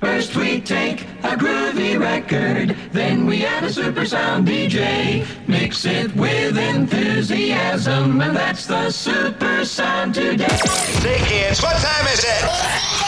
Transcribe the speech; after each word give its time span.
First 0.00 0.36
we 0.36 0.60
take 0.60 1.02
a 1.22 1.36
groovy 1.36 1.98
record, 1.98 2.76
then 2.92 3.26
we 3.26 3.44
add 3.44 3.64
a 3.64 3.72
super 3.72 4.04
sound 4.04 4.46
DJ. 4.46 5.26
Mix 5.48 5.84
it 5.86 6.14
with 6.14 6.58
enthusiasm, 6.58 8.20
and 8.20 8.36
that's 8.36 8.66
the 8.66 8.90
super 8.90 9.64
sound 9.64 10.14
today. 10.14 10.46
Say 11.00 11.18
kids, 11.26 11.62
what 11.62 11.76
time 11.76 12.06
is 12.08 12.22
it? 12.22 13.04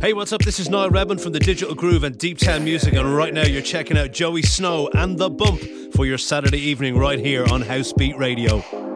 Hey, 0.00 0.14
what's 0.14 0.32
up? 0.32 0.40
This 0.40 0.58
is 0.58 0.70
Niall 0.70 0.88
Redmond 0.88 1.20
from 1.20 1.32
the 1.32 1.38
Digital 1.38 1.74
Groove 1.74 2.04
and 2.04 2.16
Deep 2.16 2.38
Town 2.38 2.64
Music, 2.64 2.94
and 2.94 3.14
right 3.14 3.34
now 3.34 3.44
you're 3.44 3.60
checking 3.60 3.98
out 3.98 4.12
Joey 4.12 4.40
Snow 4.40 4.88
and 4.94 5.18
The 5.18 5.28
Bump 5.28 5.60
for 5.94 6.06
your 6.06 6.16
Saturday 6.16 6.58
evening 6.58 6.96
right 6.96 7.18
here 7.18 7.44
on 7.44 7.60
Housebeat 7.60 8.16
Radio. 8.16 8.89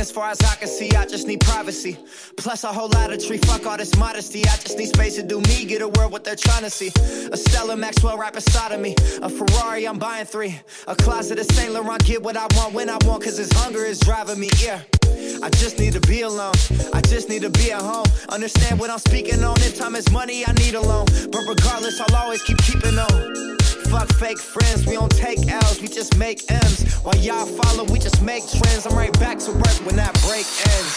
As 0.00 0.10
far 0.10 0.30
as 0.30 0.40
I 0.40 0.54
can 0.56 0.66
see, 0.66 0.90
I 0.96 1.04
just 1.04 1.26
need 1.26 1.40
privacy. 1.40 1.98
Plus 2.36 2.64
a 2.64 2.68
whole 2.68 2.88
lot 2.88 3.12
of 3.12 3.24
tree. 3.24 3.36
Fuck 3.36 3.66
all 3.66 3.76
this 3.76 3.94
modesty. 3.96 4.40
I 4.40 4.56
just 4.56 4.78
need 4.78 4.88
space 4.88 5.16
to 5.16 5.22
do 5.22 5.40
me. 5.42 5.66
Get 5.66 5.82
a 5.82 5.88
world 5.88 6.10
what 6.10 6.24
they're 6.24 6.36
trying 6.36 6.62
to 6.62 6.70
see. 6.70 6.88
A 7.30 7.36
Stella 7.36 7.76
Maxwell 7.76 8.16
right 8.16 8.32
beside 8.32 8.72
of 8.72 8.80
me. 8.80 8.94
A 9.22 9.28
Ferrari, 9.28 9.86
I'm 9.86 9.98
buying 9.98 10.24
three. 10.24 10.58
A 10.88 10.96
closet 10.96 11.38
of 11.38 11.46
Saint 11.52 11.74
Laurent. 11.74 12.02
Get 12.04 12.22
what 12.22 12.36
I 12.36 12.46
want 12.56 12.72
when 12.72 12.88
I 12.88 12.96
want. 13.04 13.22
Cause 13.22 13.36
this 13.36 13.52
hunger 13.52 13.84
is 13.84 14.00
driving 14.00 14.40
me. 14.40 14.48
Yeah. 14.58 14.80
I 15.42 15.50
just 15.50 15.78
need 15.78 15.92
to 15.92 16.00
be 16.00 16.22
alone. 16.22 16.54
I 16.94 17.02
just 17.02 17.28
need 17.28 17.42
to 17.42 17.50
be 17.50 17.70
at 17.70 17.82
home. 17.82 18.06
Understand 18.30 18.80
what 18.80 18.90
I'm 18.90 18.98
speaking 18.98 19.44
on. 19.44 19.56
If 19.58 19.78
time 19.78 19.94
is 19.94 20.10
money, 20.10 20.46
I 20.46 20.52
need 20.52 20.74
a 20.74 20.80
loan. 20.80 21.06
But 21.30 21.42
regardless, 21.46 22.00
I'll 22.00 22.16
always 22.16 22.42
keep 22.42 22.58
keeping 22.58 22.98
on. 22.98 23.50
Fuck 23.90 24.08
fake 24.14 24.38
friends, 24.38 24.86
we 24.86 24.92
don't 24.92 25.10
take 25.10 25.48
L's, 25.48 25.80
we 25.82 25.88
just 25.88 26.16
make 26.16 26.48
M's. 26.48 26.94
While 27.02 27.16
y'all 27.16 27.44
follow, 27.44 27.82
we 27.90 27.98
just 27.98 28.22
make 28.22 28.46
trends. 28.48 28.86
I'm 28.86 28.96
right 28.96 29.12
back 29.18 29.40
to 29.40 29.50
work 29.50 29.76
when 29.82 29.96
that 29.96 30.14
break 30.22 30.46
ends. 30.46 30.94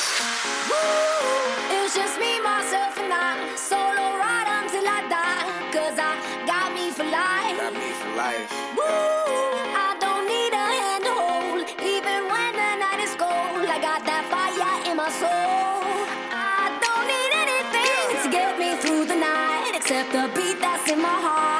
It 1.73 1.81
was 1.81 1.95
just 1.97 2.19
me, 2.21 2.37
myself, 2.45 2.93
and 3.01 3.09
I. 3.09 3.49
Solo 3.57 4.05
ride 4.21 4.45
until 4.61 4.85
I 4.85 5.09
die. 5.09 5.41
Cause 5.73 5.97
I 5.97 6.21
got 6.45 6.69
me 6.77 6.93
for 6.93 7.01
life. 7.09 7.57
Got 7.57 7.73
me 7.73 7.89
for 7.97 8.13
life. 8.13 8.45
Woo! 8.77 8.85
I 8.85 9.97
don't 9.97 10.29
need 10.29 10.53
a 10.53 10.65
hand 10.77 11.03
to 11.09 11.13
hold. 11.17 11.65
Even 11.81 12.29
when 12.29 12.51
the 12.53 12.71
night 12.77 13.01
is 13.01 13.17
cold, 13.17 13.65
I 13.73 13.81
got 13.81 14.05
that 14.05 14.29
fire 14.29 14.85
in 14.85 14.95
my 15.01 15.09
soul. 15.17 15.81
I 16.29 16.69
don't 16.77 17.09
need 17.09 17.31
anything 17.41 18.21
to 18.21 18.27
get 18.29 18.53
me 18.61 18.77
through 18.77 19.09
the 19.09 19.17
night 19.17 19.73
except 19.73 20.13
the 20.13 20.29
beat 20.37 20.61
that's 20.61 20.85
in 20.91 21.01
my 21.01 21.09
heart. 21.09 21.52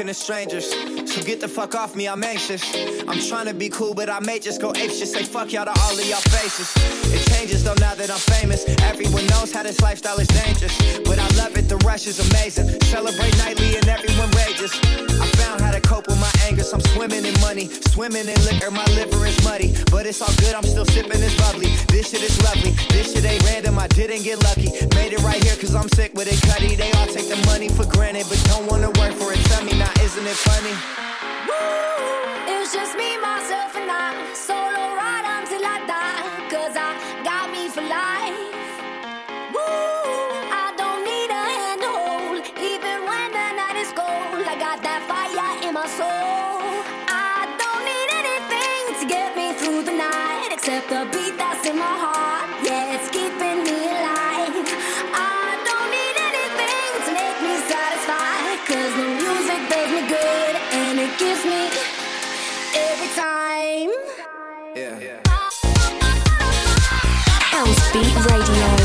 Talking 0.00 0.06
to 0.06 0.14
strangers. 0.14 0.99
So 1.10 1.22
get 1.22 1.40
the 1.40 1.48
fuck 1.48 1.74
off 1.74 1.96
me, 1.96 2.06
I'm 2.06 2.22
anxious. 2.22 2.62
I'm 3.08 3.18
trying 3.18 3.46
to 3.46 3.54
be 3.54 3.68
cool, 3.68 3.94
but 3.94 4.08
I 4.08 4.20
may 4.20 4.38
just 4.38 4.60
go 4.60 4.70
ape 4.76 4.92
shit. 4.92 5.08
Say 5.08 5.24
fuck 5.24 5.52
y'all 5.52 5.64
to 5.64 5.74
all 5.82 5.98
of 5.98 6.06
y'all 6.06 6.22
faces. 6.30 6.70
It 7.10 7.26
changes 7.34 7.64
though 7.64 7.74
now 7.82 7.96
that 7.96 8.10
I'm 8.10 8.22
famous. 8.38 8.62
Everyone 8.86 9.26
knows 9.26 9.52
how 9.52 9.64
this 9.64 9.80
lifestyle 9.80 10.20
is 10.20 10.28
dangerous. 10.28 10.70
But 11.02 11.18
I 11.18 11.26
love 11.34 11.56
it, 11.58 11.68
the 11.68 11.78
rush 11.78 12.06
is 12.06 12.22
amazing. 12.30 12.80
Celebrate 12.82 13.36
nightly 13.38 13.74
and 13.74 13.88
everyone 13.88 14.30
rages. 14.38 14.70
I 15.18 15.26
found 15.34 15.60
how 15.60 15.72
to 15.72 15.80
cope 15.80 16.06
with 16.06 16.20
my 16.20 16.30
anger, 16.46 16.62
so 16.62 16.76
I'm 16.78 16.84
swimming 16.94 17.24
in 17.24 17.34
money. 17.40 17.66
Swimming 17.90 18.30
in 18.30 18.38
liquor, 18.46 18.70
my 18.70 18.86
liver 18.94 19.26
is 19.26 19.34
muddy. 19.42 19.74
But 19.90 20.06
it's 20.06 20.22
all 20.22 20.32
good, 20.38 20.54
I'm 20.54 20.62
still 20.62 20.86
sipping 20.86 21.18
this 21.18 21.34
bubbly. 21.42 21.74
This 21.90 22.10
shit 22.10 22.22
is 22.22 22.38
lovely. 22.46 22.70
This 22.94 23.12
shit 23.12 23.24
ain't 23.24 23.42
random, 23.50 23.80
I 23.80 23.88
didn't 23.88 24.22
get 24.22 24.38
lucky. 24.46 24.70
Made 24.94 25.10
it 25.10 25.22
right 25.26 25.42
here 25.42 25.56
cause 25.58 25.74
I'm 25.74 25.88
sick 25.90 26.14
with 26.14 26.30
it, 26.30 26.38
cutty. 26.46 26.76
They 26.76 26.92
all 27.02 27.10
take 27.10 27.26
the 27.26 27.42
money 27.50 27.68
for 27.68 27.84
granted, 27.84 28.26
but 28.30 28.38
don't 28.46 28.70
wanna 28.70 28.94
work 29.02 29.12
for 29.18 29.34
it. 29.34 29.42
Tell 29.50 29.64
me 29.64 29.74
now, 29.74 29.90
isn't 29.98 30.26
it 30.26 30.38
funny? 30.46 31.09
It 32.50 32.58
was 32.60 32.72
just 32.72 32.96
me, 32.96 33.18
myself, 33.18 33.76
and 33.76 33.90
I. 33.90 34.34
Solo 34.34 34.79
Beat 67.92 68.14
Radio. 68.30 68.79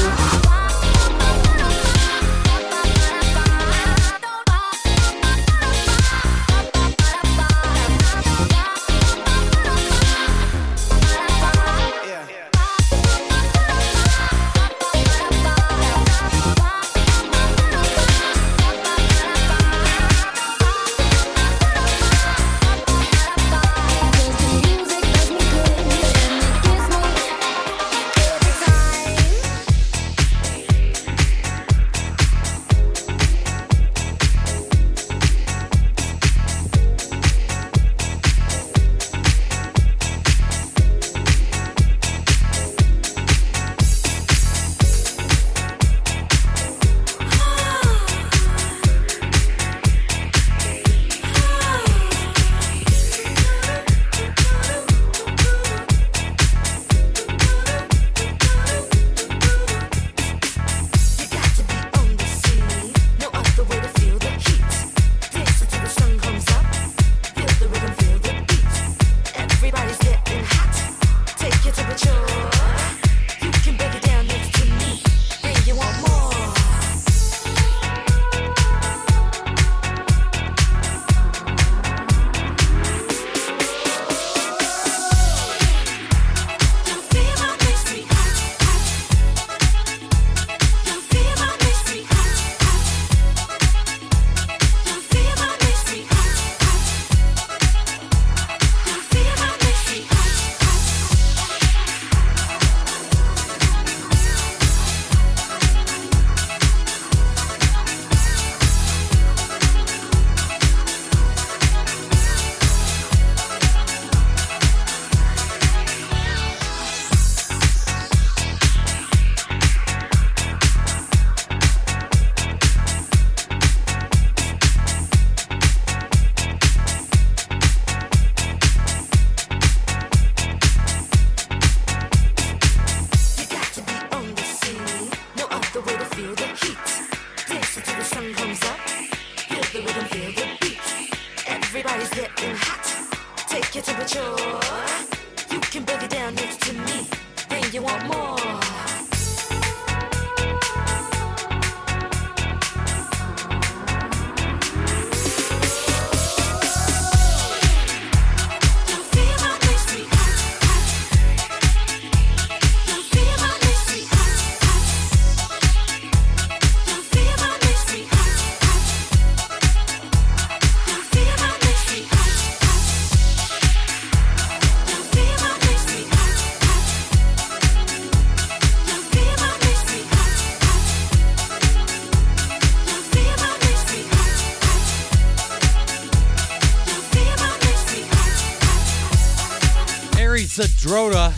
Adora, 190.86 191.32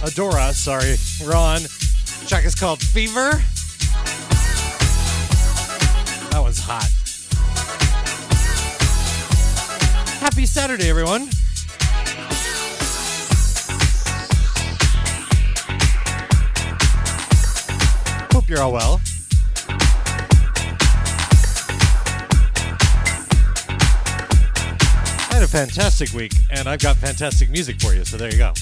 Adora, 0.00 0.54
sorry, 0.54 0.96
Ron. 1.30 1.60
Track 2.26 2.46
is 2.46 2.54
called 2.54 2.80
Fever. 2.80 3.32
That 6.30 6.42
was 6.42 6.58
hot. 6.58 6.88
Happy 10.20 10.46
Saturday, 10.46 10.88
everyone. 10.88 11.28
Hope 18.32 18.48
you're 18.48 18.62
all 18.62 18.72
well. 18.72 19.02
I 25.28 25.34
had 25.34 25.42
a 25.42 25.46
fantastic 25.46 26.10
week, 26.14 26.32
and 26.50 26.66
I've 26.66 26.80
got 26.80 26.96
fantastic 26.96 27.50
music 27.50 27.82
for 27.82 27.92
you, 27.92 28.06
so 28.06 28.16
there 28.16 28.32
you 28.32 28.38
go. 28.38 28.54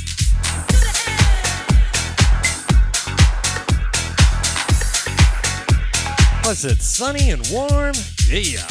Plus, 6.43 6.65
it's 6.65 6.85
sunny 6.85 7.31
and 7.31 7.49
warm. 7.53 7.95
Yeah. 8.29 8.67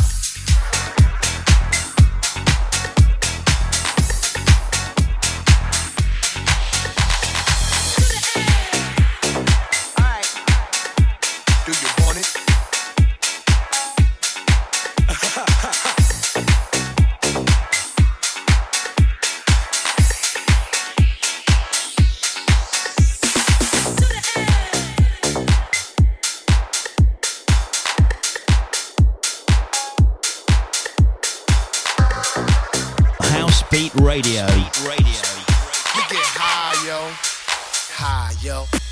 Radio. 34.22 34.46
Radio. 34.86 35.22
You 35.96 36.04
get 36.08 36.22
high, 36.38 36.78
yo. 36.86 37.10
High, 37.98 38.36
yo. 38.40 38.91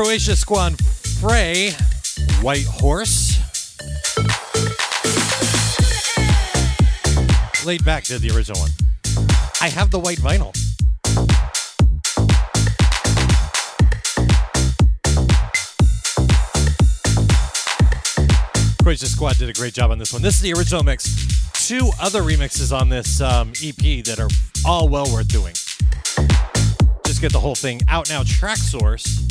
Croatia 0.00 0.36
Squad 0.36 0.78
Frey, 0.78 1.72
White 2.40 2.66
Horse. 2.66 3.36
Laid 7.66 7.84
Back 7.84 8.04
did 8.04 8.20
the 8.20 8.30
original 8.32 8.60
one. 8.60 8.70
I 9.60 9.68
have 9.68 9.90
the 9.90 9.98
white 9.98 10.18
vinyl. 10.18 10.54
Croatia 18.84 19.06
Squad 19.06 19.36
did 19.38 19.48
a 19.48 19.52
great 19.52 19.74
job 19.74 19.90
on 19.90 19.98
this 19.98 20.12
one. 20.12 20.22
This 20.22 20.36
is 20.36 20.42
the 20.42 20.52
original 20.52 20.84
mix. 20.84 21.12
Two 21.66 21.90
other 22.00 22.22
remixes 22.22 22.72
on 22.72 22.88
this 22.88 23.20
um, 23.20 23.48
EP 23.64 24.04
that 24.04 24.20
are 24.20 24.28
all 24.64 24.88
well 24.88 25.12
worth 25.12 25.26
doing. 25.26 25.54
Just 27.04 27.20
get 27.20 27.32
the 27.32 27.40
whole 27.40 27.56
thing 27.56 27.80
out 27.88 28.08
now. 28.08 28.22
Traxsource 28.22 29.27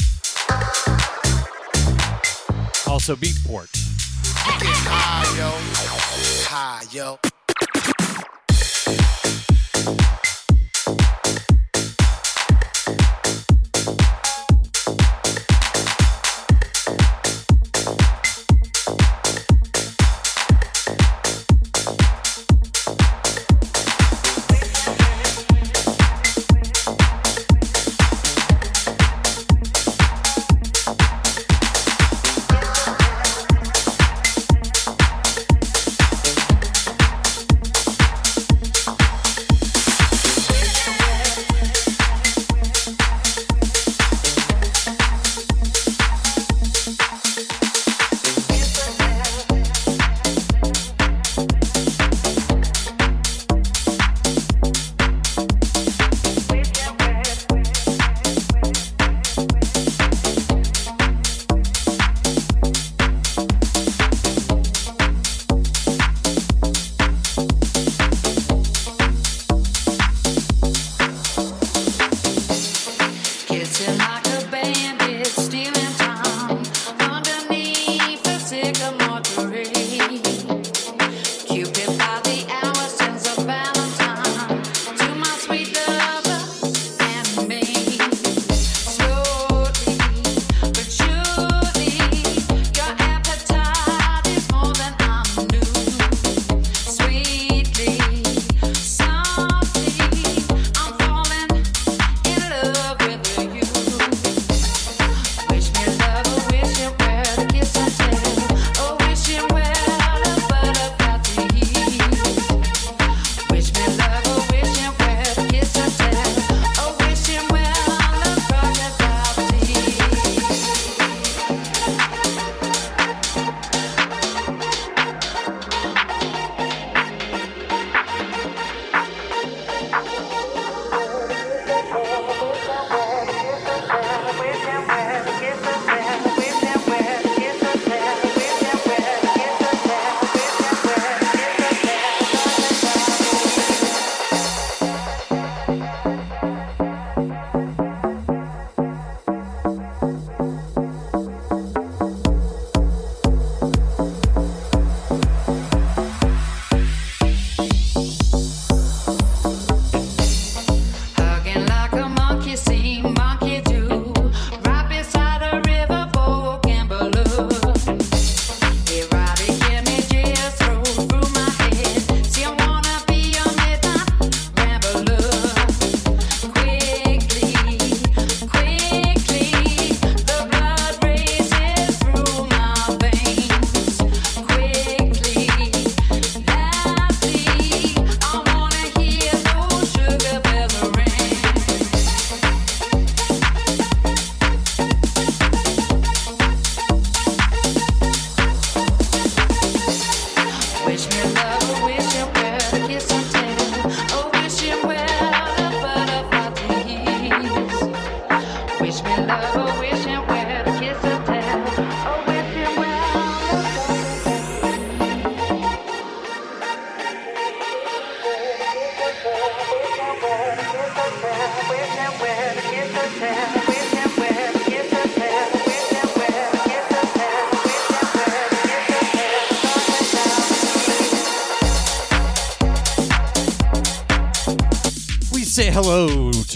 also 2.97 3.15
Beatport. 3.15 3.69
High, 4.25 5.37
yo. 5.37 5.51
High, 6.49 6.87
yo. 6.91 7.36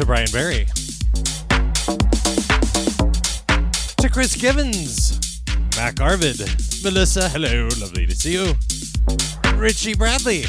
To 0.02 0.08
Brian 0.08 0.28
Berry. 0.32 0.66
To 3.98 4.10
Chris 4.10 4.36
Givens. 4.36 5.42
Mac 5.78 6.02
Arvid. 6.02 6.40
Melissa, 6.84 7.30
hello. 7.30 7.68
Lovely 7.80 8.08
to 8.08 8.16
see 8.16 8.34
you. 8.34 8.54
Richie 9.56 9.94
Bradley. 9.94 10.46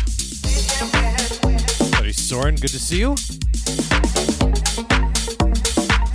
Buddy 1.92 2.12
Soren, 2.12 2.54
good 2.56 2.70
to 2.70 2.78
see 2.78 3.00
you. 3.00 3.10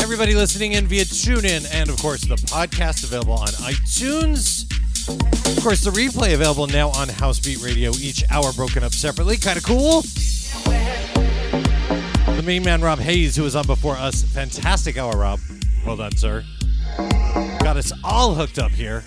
Everybody 0.02 0.34
listening 0.34 0.74
in 0.74 0.88
via 0.88 1.06
TuneIn 1.06 1.68
and, 1.72 1.90
of 1.90 2.02
course, 2.02 2.22
the 2.22 2.36
podcast 2.36 3.04
available 3.04 3.34
on 3.34 3.50
iTunes. 3.50 4.64
Of 5.58 5.64
course, 5.64 5.84
the 5.84 5.92
replay 5.92 6.34
available 6.34 6.66
now 6.66 6.90
on 6.90 7.08
Housebeat 7.08 7.64
Radio, 7.64 7.92
each 8.02 8.24
hour 8.32 8.52
broken 8.54 8.84
up 8.84 8.94
separately. 8.94 9.38
Kind 9.38 9.58
of 9.58 9.64
cool. 9.64 10.04
The 12.38 12.44
main 12.44 12.64
man, 12.64 12.82
Rob 12.82 13.00
Hayes, 13.00 13.36
who 13.36 13.42
was 13.42 13.56
on 13.56 13.66
before 13.66 13.96
us. 13.96 14.22
Fantastic 14.22 14.96
hour, 14.96 15.18
Rob. 15.18 15.40
Well 15.84 15.98
done, 15.98 16.16
sir. 16.16 16.44
Got 17.62 17.78
us 17.78 17.92
all 18.04 18.36
hooked 18.36 18.60
up 18.60 18.70
here. 18.70 19.04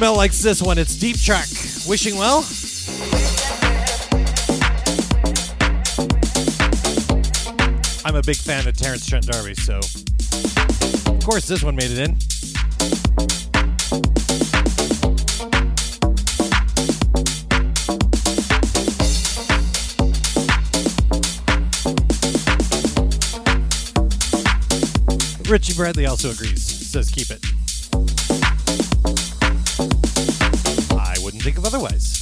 Mel 0.00 0.16
likes 0.16 0.42
this 0.42 0.60
one. 0.60 0.78
It's 0.78 0.96
Deep 0.96 1.16
Track. 1.16 1.46
Wishing 1.86 2.16
well. 2.16 2.38
I'm 8.04 8.16
a 8.16 8.22
big 8.22 8.36
fan 8.36 8.66
of 8.66 8.76
Terence 8.76 9.06
Trent 9.06 9.26
D'Arby, 9.26 9.54
so 9.54 9.78
of 9.78 11.24
course 11.24 11.46
this 11.46 11.62
one 11.62 11.76
made 11.76 11.92
it 11.92 11.98
in. 11.98 12.18
Richie 25.48 25.74
Bradley 25.74 26.06
also 26.06 26.30
agrees, 26.30 26.64
says 26.64 27.08
keep 27.08 27.30
it. 27.30 27.40
I 30.92 31.14
wouldn't 31.22 31.42
think 31.42 31.56
of 31.56 31.64
otherwise. 31.64 32.15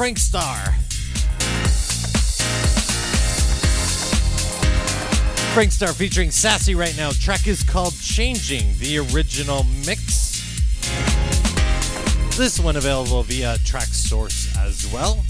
Frank 0.00 0.16
Star. 0.16 0.56
Frank 5.52 5.72
Star 5.72 5.92
featuring 5.92 6.30
Sassy 6.30 6.74
right 6.74 6.96
now. 6.96 7.10
Track 7.10 7.46
is 7.46 7.62
called 7.62 7.92
Changing, 8.00 8.72
the 8.78 8.96
original 9.12 9.64
mix. 9.84 10.40
This 12.38 12.58
one 12.58 12.76
available 12.76 13.22
via 13.24 13.56
Traxsource 13.58 14.56
as 14.56 14.90
well. 14.90 15.22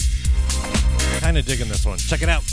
Kind 1.19 1.37
of 1.37 1.45
digging 1.45 1.67
this 1.67 1.85
one. 1.85 1.97
Check 1.97 2.21
it 2.21 2.29
out. 2.29 2.43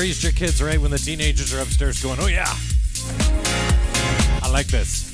raised 0.00 0.22
your 0.22 0.32
kids 0.32 0.62
right 0.62 0.80
when 0.80 0.90
the 0.90 0.96
teenagers 0.96 1.52
are 1.52 1.60
upstairs 1.60 2.02
going, 2.02 2.18
oh 2.22 2.26
yeah, 2.26 2.48
I 4.42 4.48
like 4.50 4.66
this. 4.68 5.10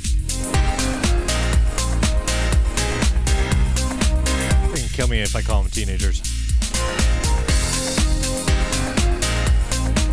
They 4.71 4.81
can 4.81 4.89
kill 4.91 5.09
me 5.09 5.23
if 5.23 5.35
I 5.35 5.43
call 5.43 5.63
them 5.63 5.73
teenagers. 5.73 6.21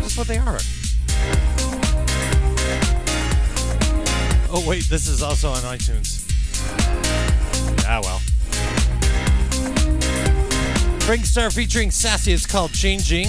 That's 0.00 0.16
what 0.16 0.26
they 0.26 0.38
are. 0.38 0.58
Oh 4.50 4.64
wait, 4.66 4.88
this 4.88 5.06
is 5.06 5.22
also 5.22 5.50
on 5.50 5.62
iTunes. 5.62 6.26
Ah 7.86 8.00
well. 8.02 8.18
Frank 11.02 11.24
Star 11.26 11.52
featuring 11.52 11.92
Sassy 11.92 12.32
is 12.32 12.44
called 12.44 12.72
Changing. 12.72 13.28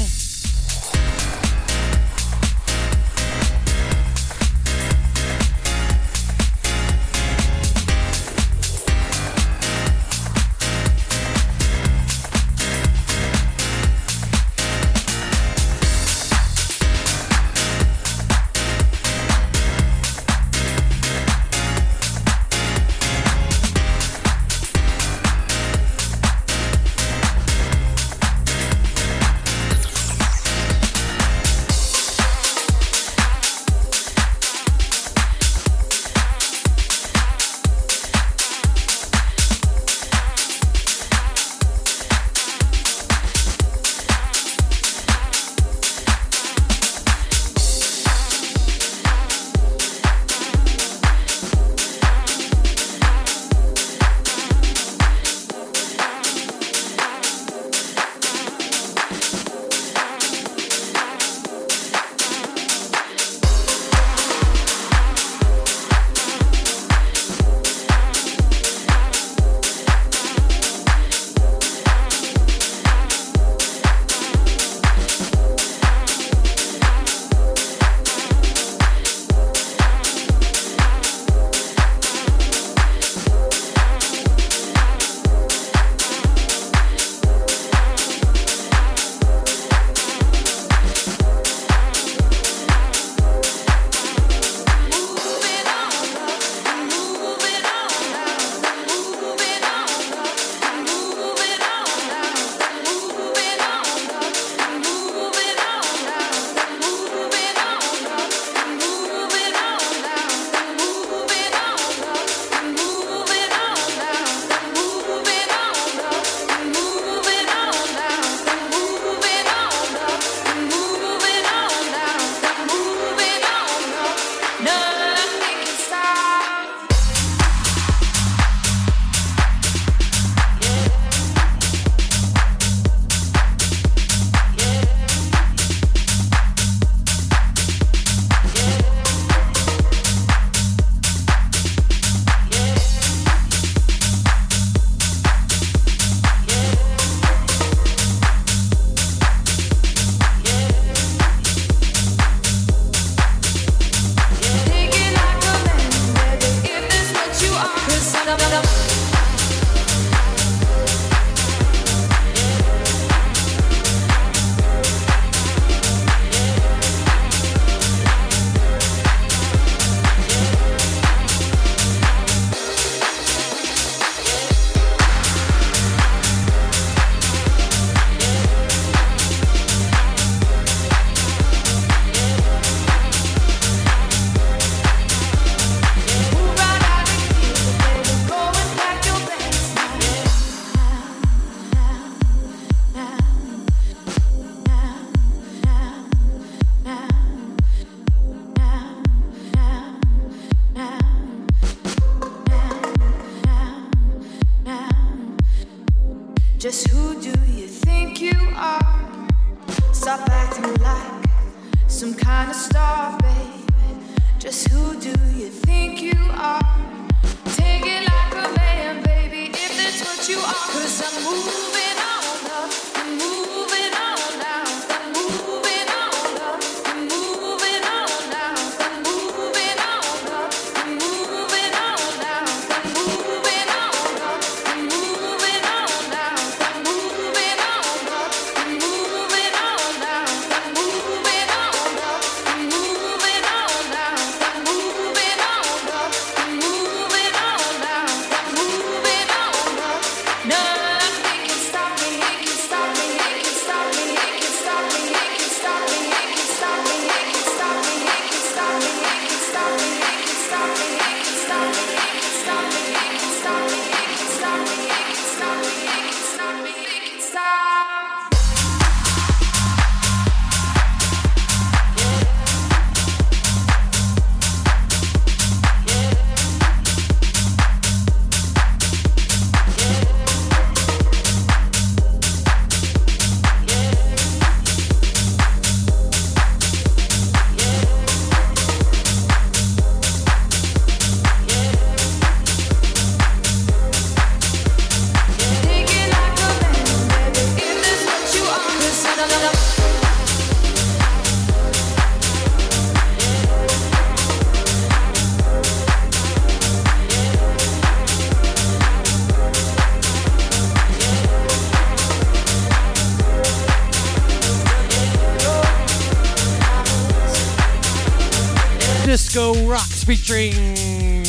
Disco 319.15 319.53
Rocks 319.65 320.03
featuring 320.03 320.51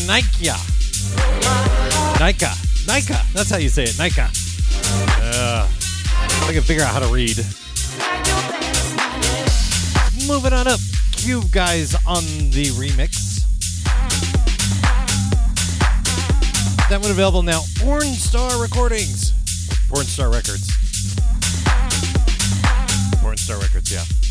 Nika. 0.08 0.56
Nika. 2.18 2.52
Nika. 2.84 3.22
That's 3.32 3.48
how 3.48 3.58
you 3.58 3.68
say 3.68 3.84
it. 3.84 3.96
Nika. 3.96 4.28
Uh, 5.22 5.68
I 6.48 6.52
can 6.52 6.62
figure 6.62 6.82
out 6.82 6.92
how 6.92 6.98
to 6.98 7.06
read. 7.06 7.36
Moving 10.26 10.52
on 10.52 10.66
up. 10.66 10.80
Cube 11.12 11.52
guys 11.52 11.94
on 12.04 12.24
the 12.50 12.72
remix. 12.74 13.44
That 16.88 17.00
one 17.00 17.12
available 17.12 17.44
now. 17.44 17.60
Porn 17.78 18.02
Star 18.02 18.60
Recordings. 18.60 19.30
Porn 19.88 20.06
Star 20.06 20.32
Records. 20.32 20.74
Porn 23.22 23.36
Star 23.36 23.60
Records, 23.60 23.92
yeah. 23.92 24.25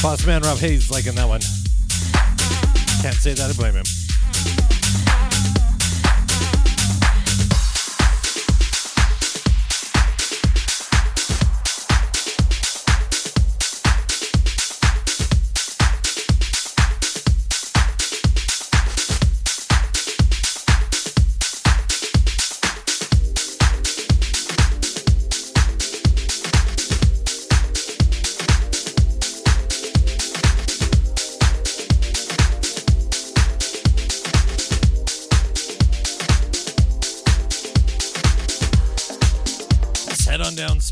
Boss 0.00 0.24
man 0.24 0.42
Rob 0.42 0.58
Hayes 0.58 0.90
liking 0.90 1.14
that 1.16 1.26
one. 1.26 1.40
Can't 3.02 3.16
say 3.16 3.34
that 3.34 3.50
I 3.50 3.52
blame 3.52 3.74
him. 3.74 4.07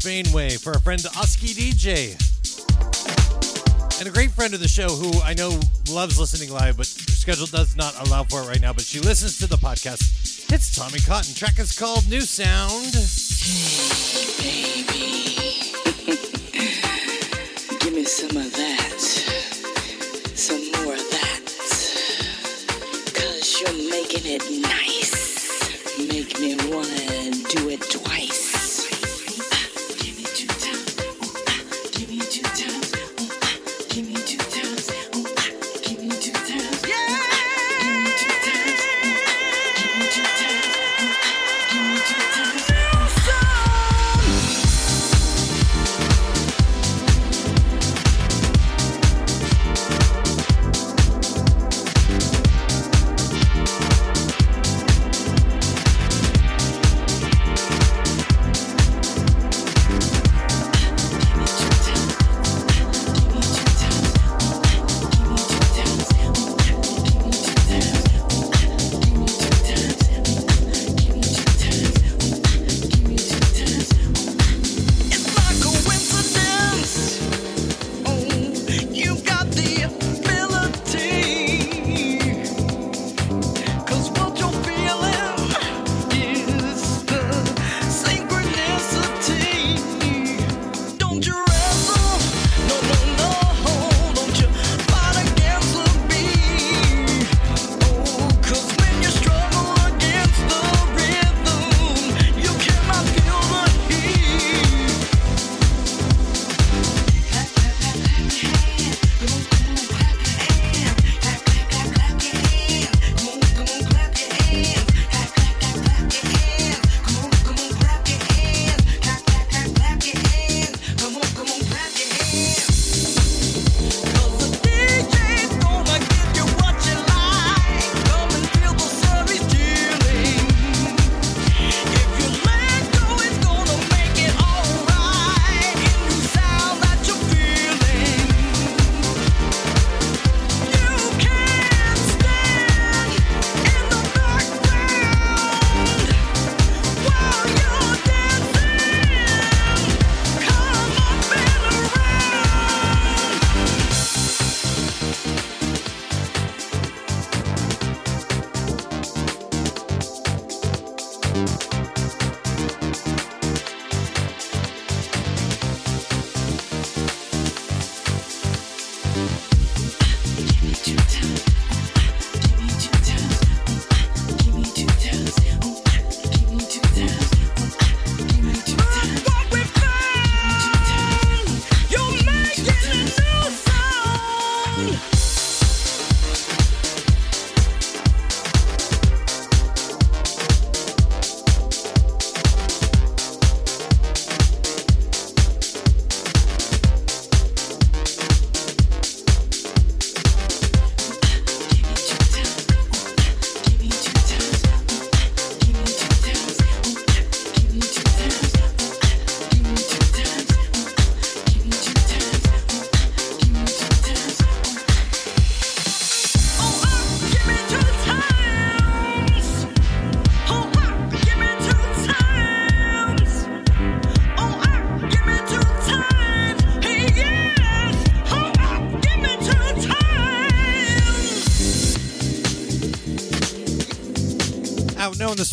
On 0.07 0.13
down 0.13 0.25
Spain 0.25 0.33
way 0.33 0.57
for 0.57 0.73
our 0.73 0.79
friend 0.81 1.05
Oski 1.17 1.49
DJ. 1.49 2.15
And 3.99 4.09
a 4.09 4.13
great 4.13 4.31
friend 4.31 4.53
of 4.55 4.61
the 4.61 4.69
show 4.69 4.89
who 4.89 5.21
I 5.23 5.35
know 5.35 5.59
loves 5.91 6.19
listening 6.19 6.51
live, 6.53 6.77
but 6.77 6.87
her 6.87 7.13
schedule 7.13 7.47
does 7.47 7.77
not 7.77 7.95
allow 8.07 8.25
for 8.25 8.43
it 8.43 8.49
right 8.49 8.61
now, 8.61 8.73
but 8.73 8.85
she 8.85 9.01
listens 9.01 9.39
to 9.39 9.47
the 9.47 9.57
podcast. 9.57 10.53
It's 10.53 10.75
Tommy 10.77 11.01
Cotton. 11.01 11.35
Track 11.35 11.59
is 11.59 11.77
called 11.77 12.09
New 12.09 12.21
Sound. 12.21 12.93
Baby, 14.43 15.73
Give 17.81 17.95
me 17.95 18.05
some 18.05 18.37
of 18.37 18.53
that. 18.53 19.01
Some 20.35 20.71
more 20.73 20.95
of 20.95 21.11
that. 21.11 21.41
Cause 23.15 23.61
you're 23.61 23.91
making 23.91 24.27
it 24.27 24.43
nice. 24.63 25.99
Make 25.99 26.39
me 26.39 26.55
wanna 26.71 27.31
do 27.49 27.71
it 27.71 27.81
twice. 27.91 28.46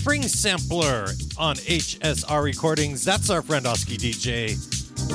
Spring 0.04 0.24
Sampler 0.24 1.06
on 1.38 1.56
HSR 1.56 2.44
Recordings. 2.44 3.06
That's 3.06 3.30
our 3.30 3.42
friend 3.42 3.66
Oski 3.66 3.96
DJ 3.96 4.58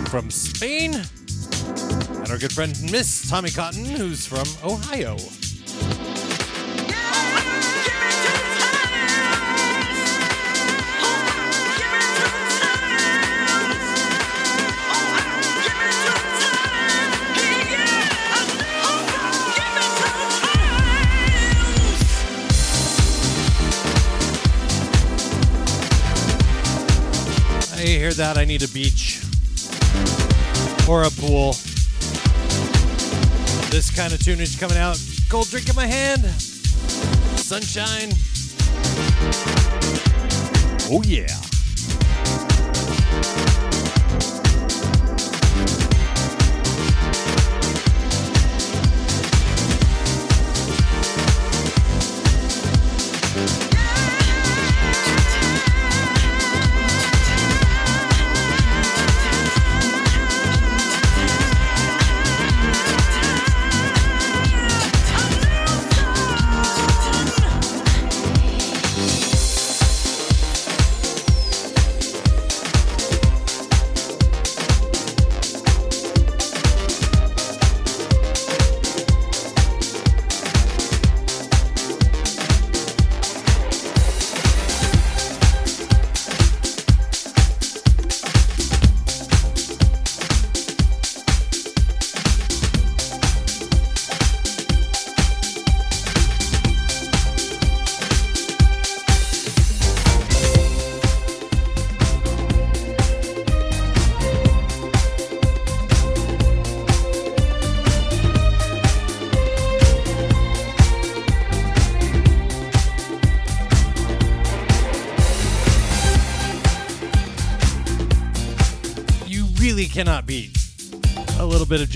from 0.08 0.30
Spain. 0.30 0.94
And 0.94 2.30
our 2.30 2.38
good 2.38 2.54
friend 2.54 2.74
Miss 2.90 3.28
Tommy 3.28 3.50
Cotton, 3.50 3.84
who's 3.84 4.26
from 4.26 4.46
Ohio. 4.64 5.18
That. 28.18 28.36
I 28.36 28.44
need 28.44 28.64
a 28.64 28.68
beach 28.68 29.22
or 30.88 31.04
a 31.04 31.10
pool. 31.10 31.52
This 33.70 33.90
kind 33.94 34.12
of 34.12 34.18
tunage 34.18 34.58
coming 34.58 34.76
out. 34.76 35.00
Cold 35.28 35.48
drink 35.48 35.68
in 35.68 35.76
my 35.76 35.86
hand. 35.86 36.24
Sunshine. 37.38 38.10
Oh, 40.90 41.02
yeah. 41.04 41.47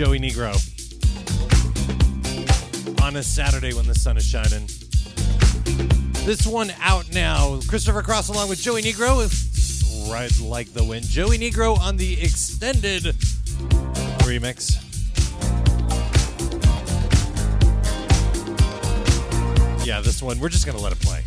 Joey 0.05 0.19
Negro 0.19 0.51
on 3.05 3.15
a 3.15 3.23
Saturday 3.23 3.73
when 3.73 3.87
the 3.87 3.95
sun 3.95 4.17
is 4.17 4.27
shining. 4.27 4.67
This 6.27 6.45
one 6.45 6.73
out 6.81 7.09
now. 7.13 7.61
Christopher 7.69 8.03
Cross 8.03 8.29
along 8.29 8.49
with 8.49 8.61
Joey 8.61 8.83
Negro. 8.83 9.21
Ride 10.11 10.41
like 10.41 10.73
the 10.73 10.83
wind. 10.83 11.05
Joey 11.05 11.39
Negro 11.39 11.79
on 11.79 11.99
the 11.99 12.21
extended 12.21 13.05
remix. 14.25 14.75
Yeah, 19.87 20.01
this 20.01 20.21
one, 20.21 20.41
we're 20.41 20.49
just 20.49 20.67
going 20.67 20.77
to 20.77 20.83
let 20.83 20.91
it 20.91 21.01
play. 21.01 21.23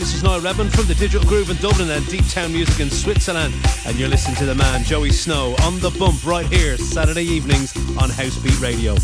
Is 0.00 0.22
Niall 0.22 0.40
Rebin 0.40 0.70
from 0.70 0.86
the 0.86 0.94
Digital 0.94 1.28
Groove 1.28 1.50
in 1.50 1.56
Dublin 1.56 1.90
and 1.90 2.06
Deep 2.06 2.26
Town 2.28 2.50
Music 2.50 2.80
in 2.80 2.88
Switzerland. 2.88 3.52
And 3.84 3.98
you're 3.98 4.08
listening 4.08 4.36
to 4.36 4.46
the 4.46 4.54
man, 4.54 4.84
Joey 4.84 5.10
Snow, 5.10 5.54
on 5.64 5.80
the 5.80 5.90
bump 5.98 6.24
right 6.24 6.46
here, 6.46 6.78
Saturday 6.78 7.24
evenings 7.24 7.76
on 7.98 8.08
Housebeat 8.08 8.58
Radio. 8.62 8.96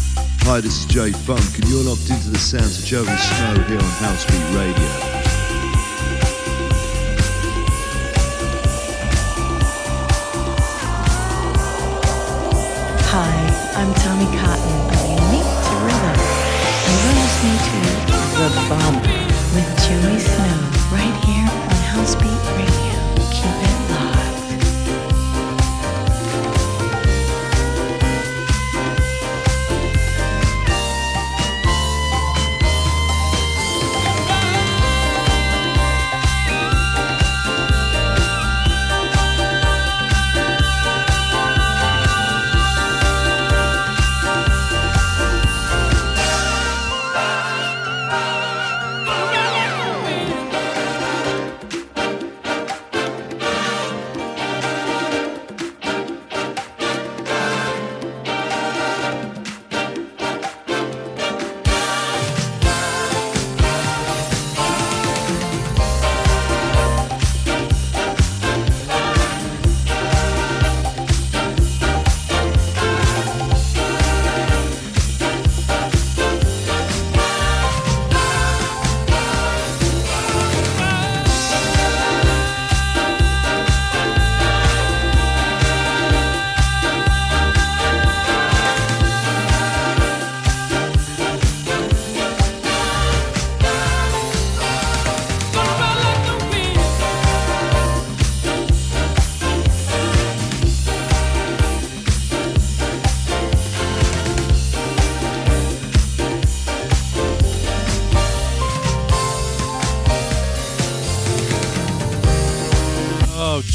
Hi, 0.48 0.60
this 0.62 0.80
is 0.80 0.86
Jay 0.86 1.12
Funk, 1.12 1.44
and 1.56 1.68
you're 1.68 1.84
locked 1.84 2.08
into 2.08 2.30
the 2.30 2.38
sounds 2.38 2.78
of 2.78 2.86
Joey 2.86 3.04
Snow 3.04 3.54
here 3.68 3.76
on 3.76 3.92
Housebeat 4.00 4.48
Radio. 4.56 4.88
Hi, 13.12 13.34
I'm 13.76 13.92
Tommy 14.00 14.24
Cotton 14.40 14.78
of 14.88 15.04
Unique 15.04 15.52
to 15.68 15.74
Rhythm, 15.84 16.16
and 16.86 16.96
you're 17.04 17.18
listening 17.20 17.58
to 17.60 17.76
The 18.40 18.48
Bump 18.70 19.02
with 19.52 19.68
Joey 19.84 20.18
Snow 20.18 20.67
right 20.90 21.24
here 21.24 21.44
on 21.44 21.78
Housebeat 21.92 22.56
Radio. 22.56 22.94
Keep 23.30 23.44
it 23.44 23.87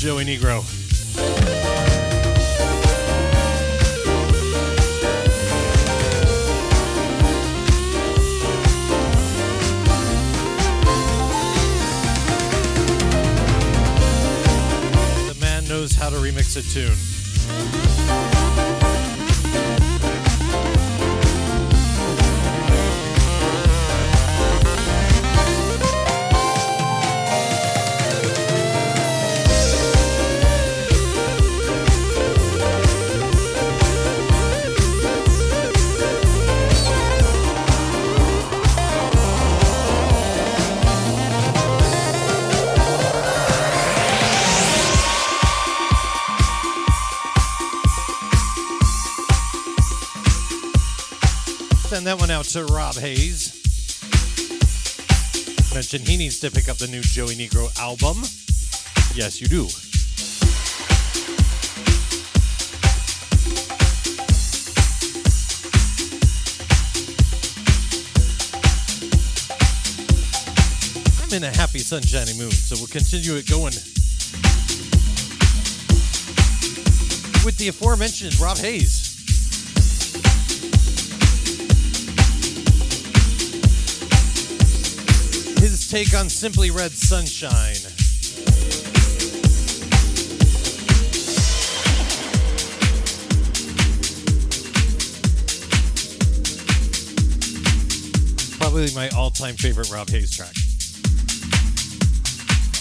Joey 0.04 0.26
Negro. 0.26 0.73
Send 52.04 52.20
that 52.20 52.22
one 52.22 52.32
out 52.32 52.44
to 52.44 52.66
Rob 52.66 52.96
Hayes. 52.96 53.62
Mentioned 55.74 56.06
he 56.06 56.18
needs 56.18 56.38
to 56.42 56.52
pick 56.52 56.68
up 56.68 56.76
the 56.76 56.88
new 56.88 57.00
Joey 57.00 57.36
Negro 57.36 57.72
album. 57.80 58.18
Yes, 59.16 59.40
you 59.40 59.48
do. 59.48 59.70
I'm 71.24 71.34
in 71.34 71.46
a 71.46 71.56
happy, 71.56 71.80
sunshiny 71.80 72.38
mood, 72.38 72.52
so 72.52 72.76
we'll 72.76 72.88
continue 72.88 73.36
it 73.36 73.50
going 73.50 73.76
with 77.46 77.58
the 77.58 77.70
aforementioned 77.70 78.38
Rob 78.42 78.58
Hayes. 78.58 79.03
Take 85.94 86.16
on 86.16 86.28
Simply 86.28 86.72
Red 86.72 86.90
Sunshine. 86.90 87.76
Probably 98.58 98.92
my 98.96 99.10
all 99.10 99.30
time 99.30 99.54
favorite 99.54 99.92
Rob 99.92 100.10
Hayes 100.10 100.36
track. 100.36 100.56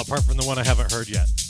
Apart 0.01 0.25
from 0.25 0.39
the 0.39 0.45
one 0.47 0.59
I 0.59 0.65
haven't 0.65 0.91
heard 0.91 1.11
yet. 1.11 1.42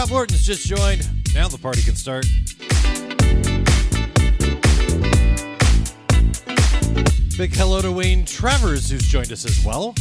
Rob 0.00 0.08
Horton's 0.08 0.46
just 0.46 0.66
joined. 0.66 1.06
Now 1.34 1.46
the 1.48 1.58
party 1.58 1.82
can 1.82 1.94
start. 1.94 2.24
Big 7.36 7.54
hello 7.54 7.82
to 7.82 7.92
Wayne 7.92 8.24
Travers, 8.24 8.88
who's 8.88 9.02
joined 9.02 9.30
us 9.30 9.44
as 9.44 9.62
well. 9.62 9.94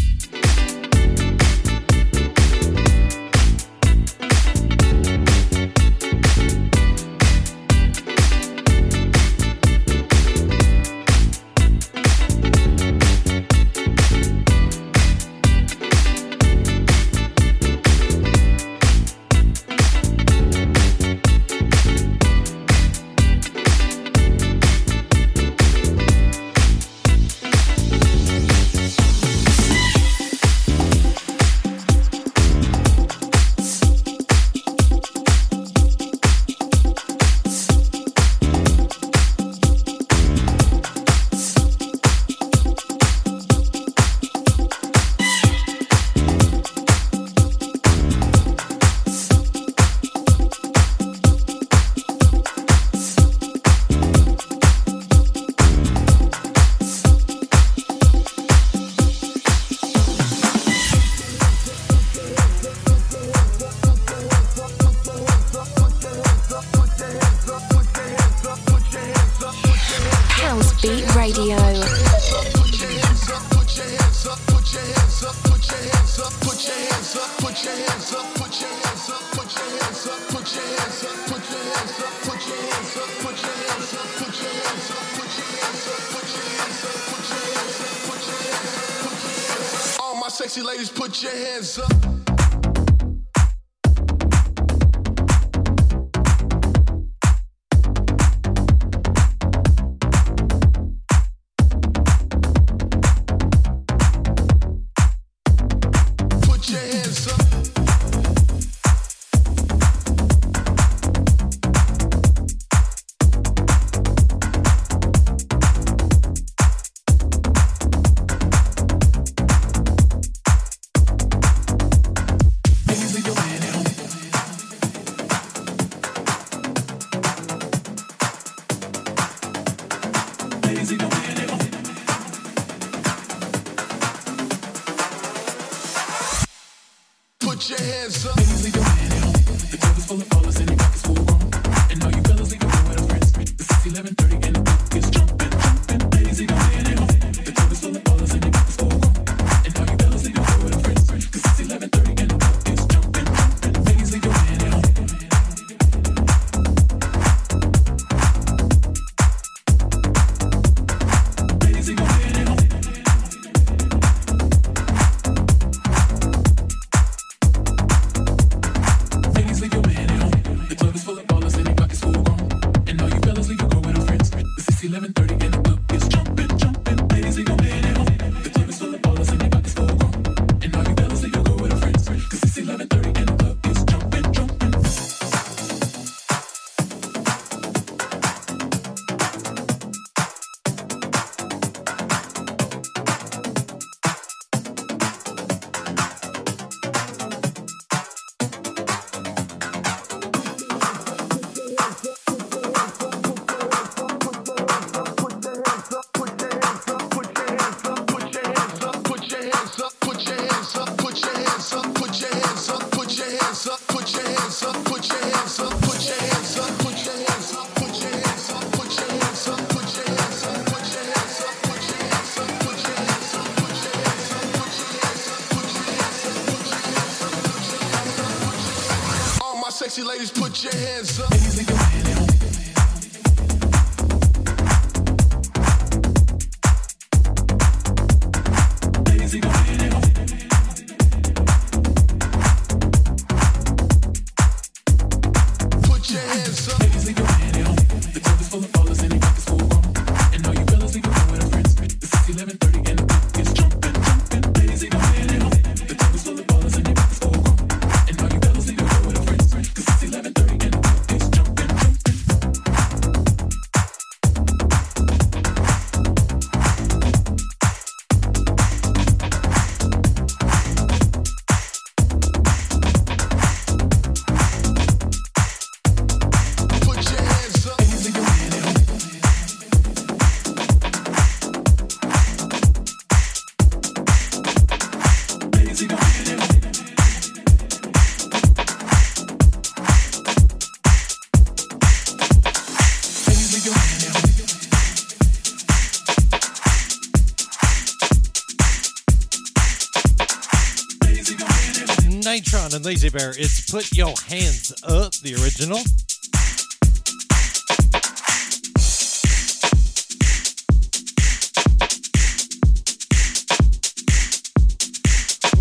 Lazy 302.90 303.10
Bear. 303.10 303.30
It's 303.38 303.70
Put 303.70 303.96
Your 303.96 304.16
Hands 304.26 304.74
Up, 304.82 305.14
the 305.22 305.36
original. 305.36 305.78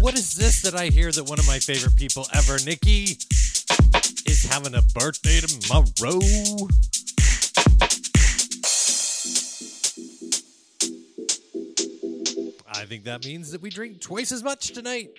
What 0.00 0.14
is 0.14 0.36
this 0.36 0.62
that 0.62 0.74
I 0.74 0.86
hear 0.86 1.12
that 1.12 1.24
one 1.24 1.38
of 1.38 1.46
my 1.46 1.58
favorite 1.58 1.96
people 1.96 2.26
ever, 2.32 2.56
Nikki, 2.64 3.18
is 4.24 4.48
having 4.50 4.74
a 4.74 4.80
birthday 4.94 5.40
tomorrow? 5.40 6.18
I 12.72 12.86
think 12.86 13.04
that 13.04 13.22
means 13.26 13.50
that 13.50 13.60
we 13.60 13.68
drink 13.68 14.00
twice 14.00 14.32
as 14.32 14.42
much 14.42 14.72
tonight. 14.72 15.10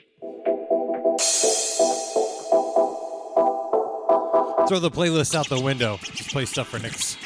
Throw 4.69 4.77
the 4.77 4.91
playlist 4.91 5.33
out 5.33 5.49
the 5.49 5.59
window. 5.59 5.97
Just 6.03 6.29
play 6.29 6.45
stuff 6.45 6.67
for 6.67 6.77
Nick's. 6.77 7.17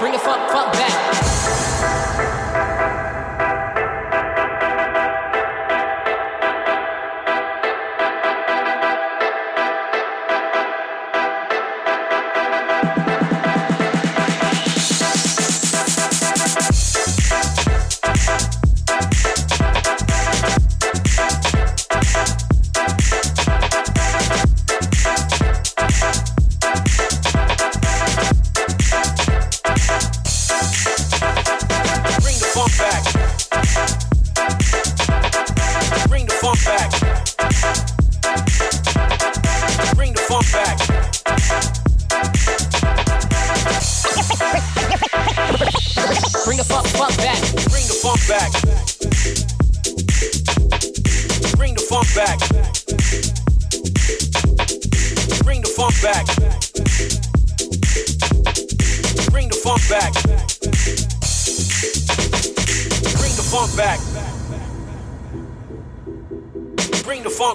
Bring 0.00 0.10
the 0.10 0.18
fuck, 0.18 0.50
fuck 0.50 0.72
back. 0.72 2.77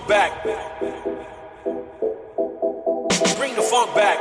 funk 0.04 0.08
back. 0.08 0.44
Bring 3.38 3.56
the 3.56 3.62
funk 3.62 3.96
back. 3.96 4.18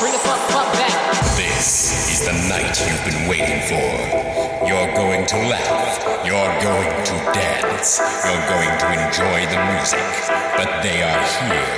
Bring 0.00 0.12
the 0.12 0.18
funk, 0.18 0.42
funk 0.50 0.72
back. 0.72 0.92
This 1.36 2.12
is 2.12 2.26
the 2.26 2.32
night 2.48 2.80
you've 2.80 3.04
been 3.04 3.28
waiting 3.28 3.60
for. 3.68 4.66
You're 4.66 4.94
going 4.94 5.26
to 5.26 5.36
laugh. 5.48 6.24
You're 6.24 6.60
going 6.62 7.04
to 7.04 7.14
dance. 7.32 7.98
You're 8.24 8.48
going 8.48 8.78
to 8.78 8.86
enjoy 9.06 9.46
the 9.52 9.58
music. 9.72 10.00
But 10.56 10.82
they 10.82 11.02
are 11.02 11.22
here. 11.50 11.75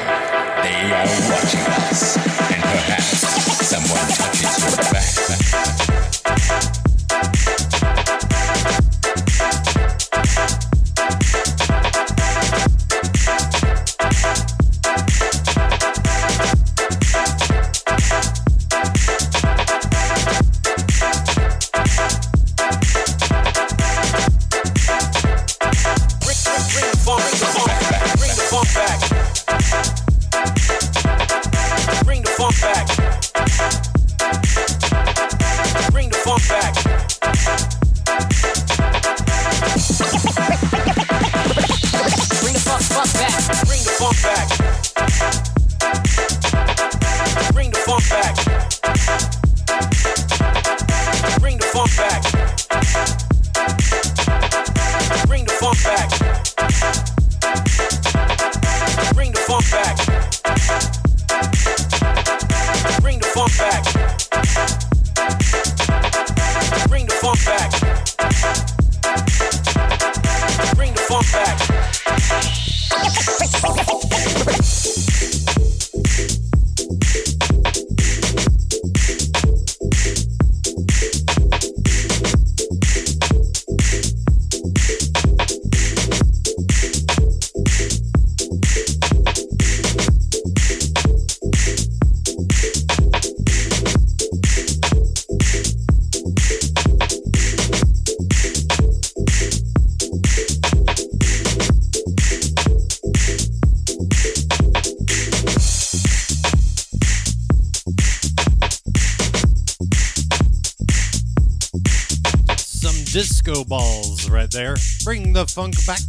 right 114.49 114.63
there. 114.63 114.77
Bring 115.05 115.33
the 115.33 115.47
funk 115.47 115.75
back. 115.87 116.01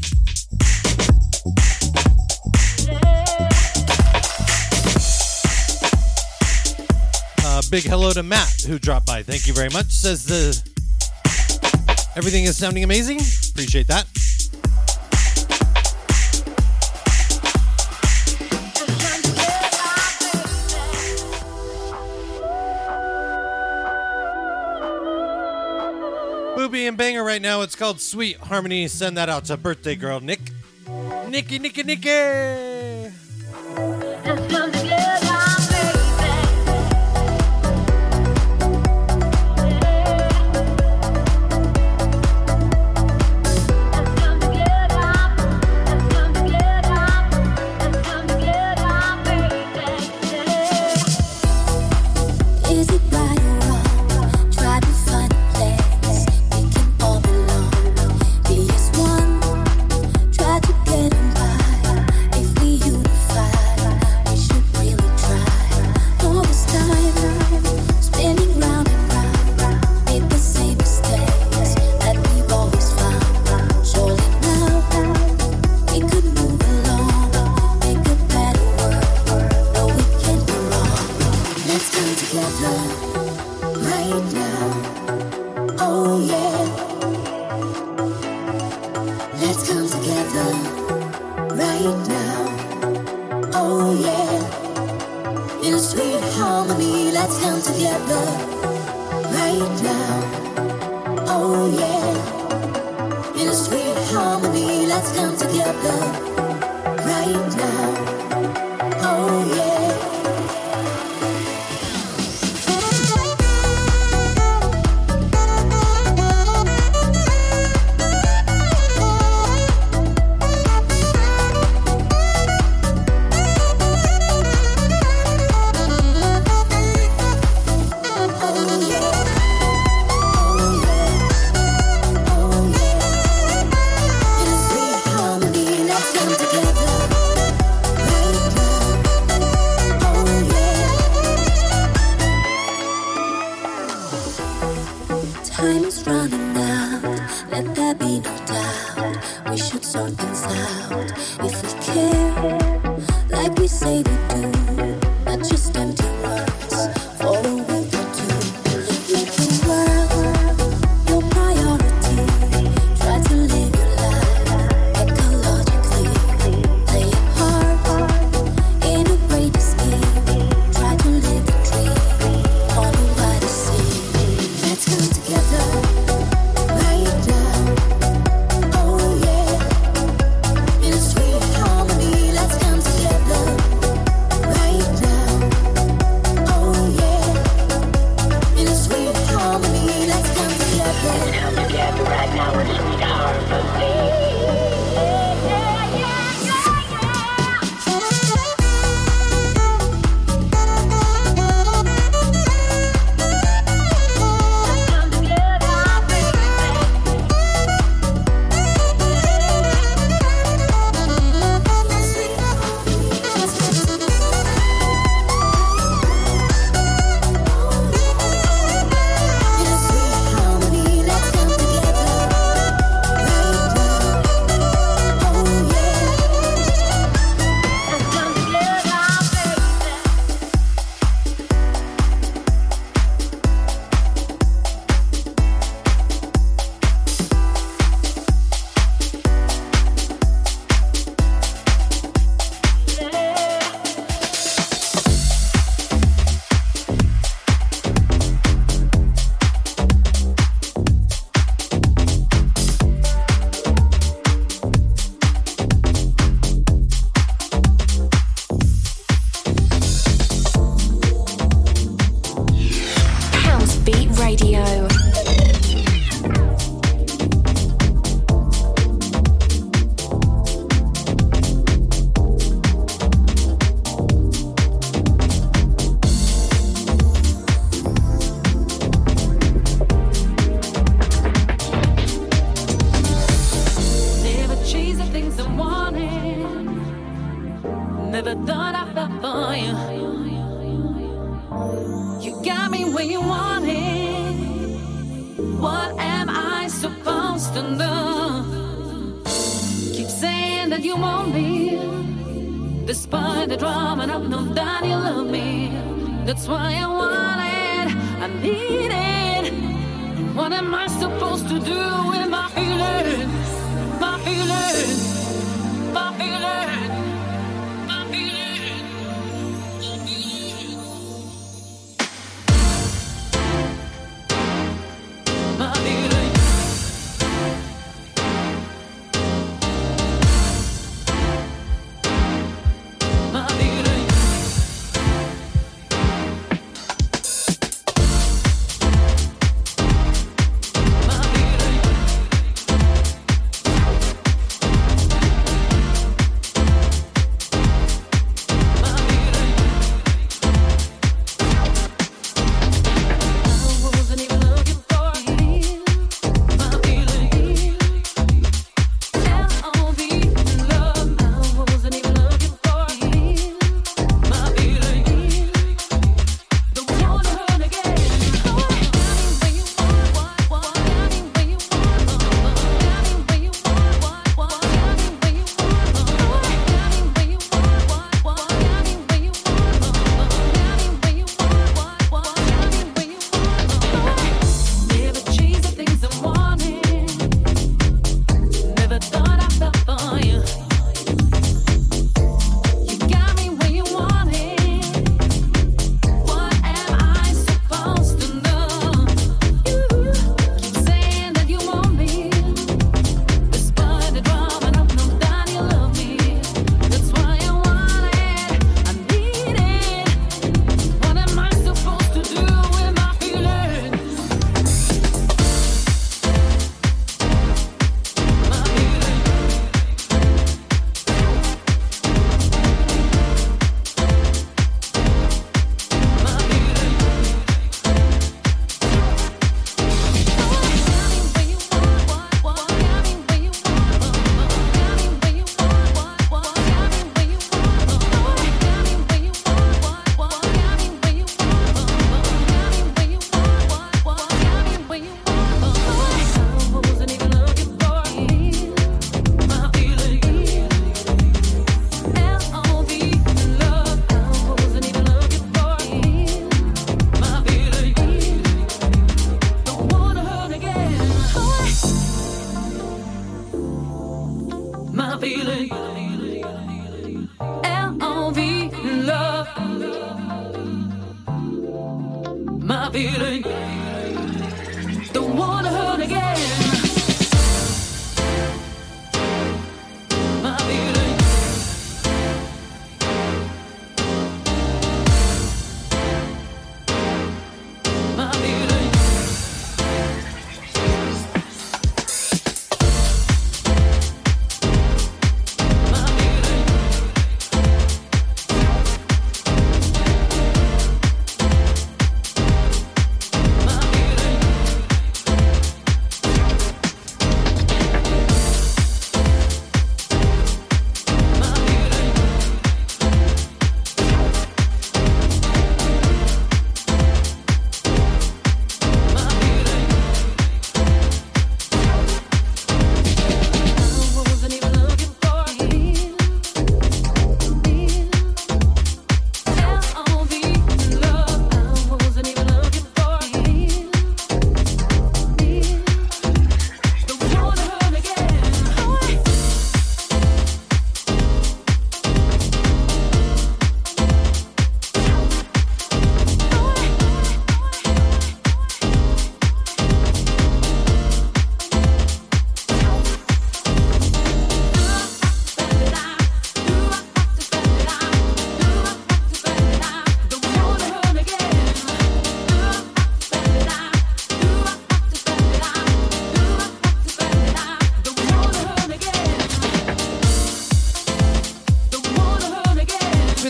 Uh, 7.44 7.62
big 7.72 7.84
hello 7.84 8.12
to 8.14 8.24
Matt 8.24 8.62
who 8.68 8.80
dropped 8.80 9.06
by. 9.06 9.24
Thank 9.24 9.48
you 9.48 9.54
very 9.54 9.70
much. 9.70 9.88
Says 9.88 10.26
the 10.26 10.62
everything 12.16 12.46
is 12.46 12.58
sounding 12.58 12.84
amazing. 12.84 13.20
Appreciate 13.52 13.88
that. 13.88 14.06
right 27.40 27.50
now. 27.50 27.62
It's 27.62 27.76
called 27.76 28.02
Sweet 28.02 28.38
Harmony. 28.38 28.88
Send 28.90 29.18
that 29.18 29.30
out 29.30 29.46
to 29.46 29.56
birthday 29.56 29.96
girl 29.96 30.20
Nick. 30.20 30.42
Nikki, 31.30 31.60
Nikki, 31.60 31.84
Nikki! 31.84 32.69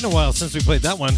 been 0.02 0.12
a 0.12 0.14
while 0.14 0.32
since 0.32 0.54
we 0.54 0.62
played 0.62 0.82
that 0.82 0.98
one. 0.98 1.14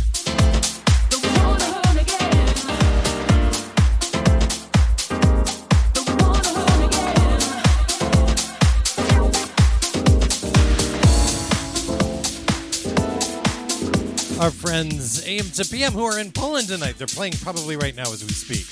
Our 14.39 14.50
friends 14.50 15.28
AM 15.28 15.46
to 15.51 15.66
PM 15.70 15.92
who 15.93 16.04
are 16.05 16.18
in 16.18 16.32
Poland 16.32 16.68
tonight. 16.68 16.97
They're 16.97 17.05
playing 17.05 17.34
probably 17.34 17.76
right 17.76 17.96
now 17.96 18.12
as 18.12 18.24
we 18.24 18.32
speak, 18.32 18.66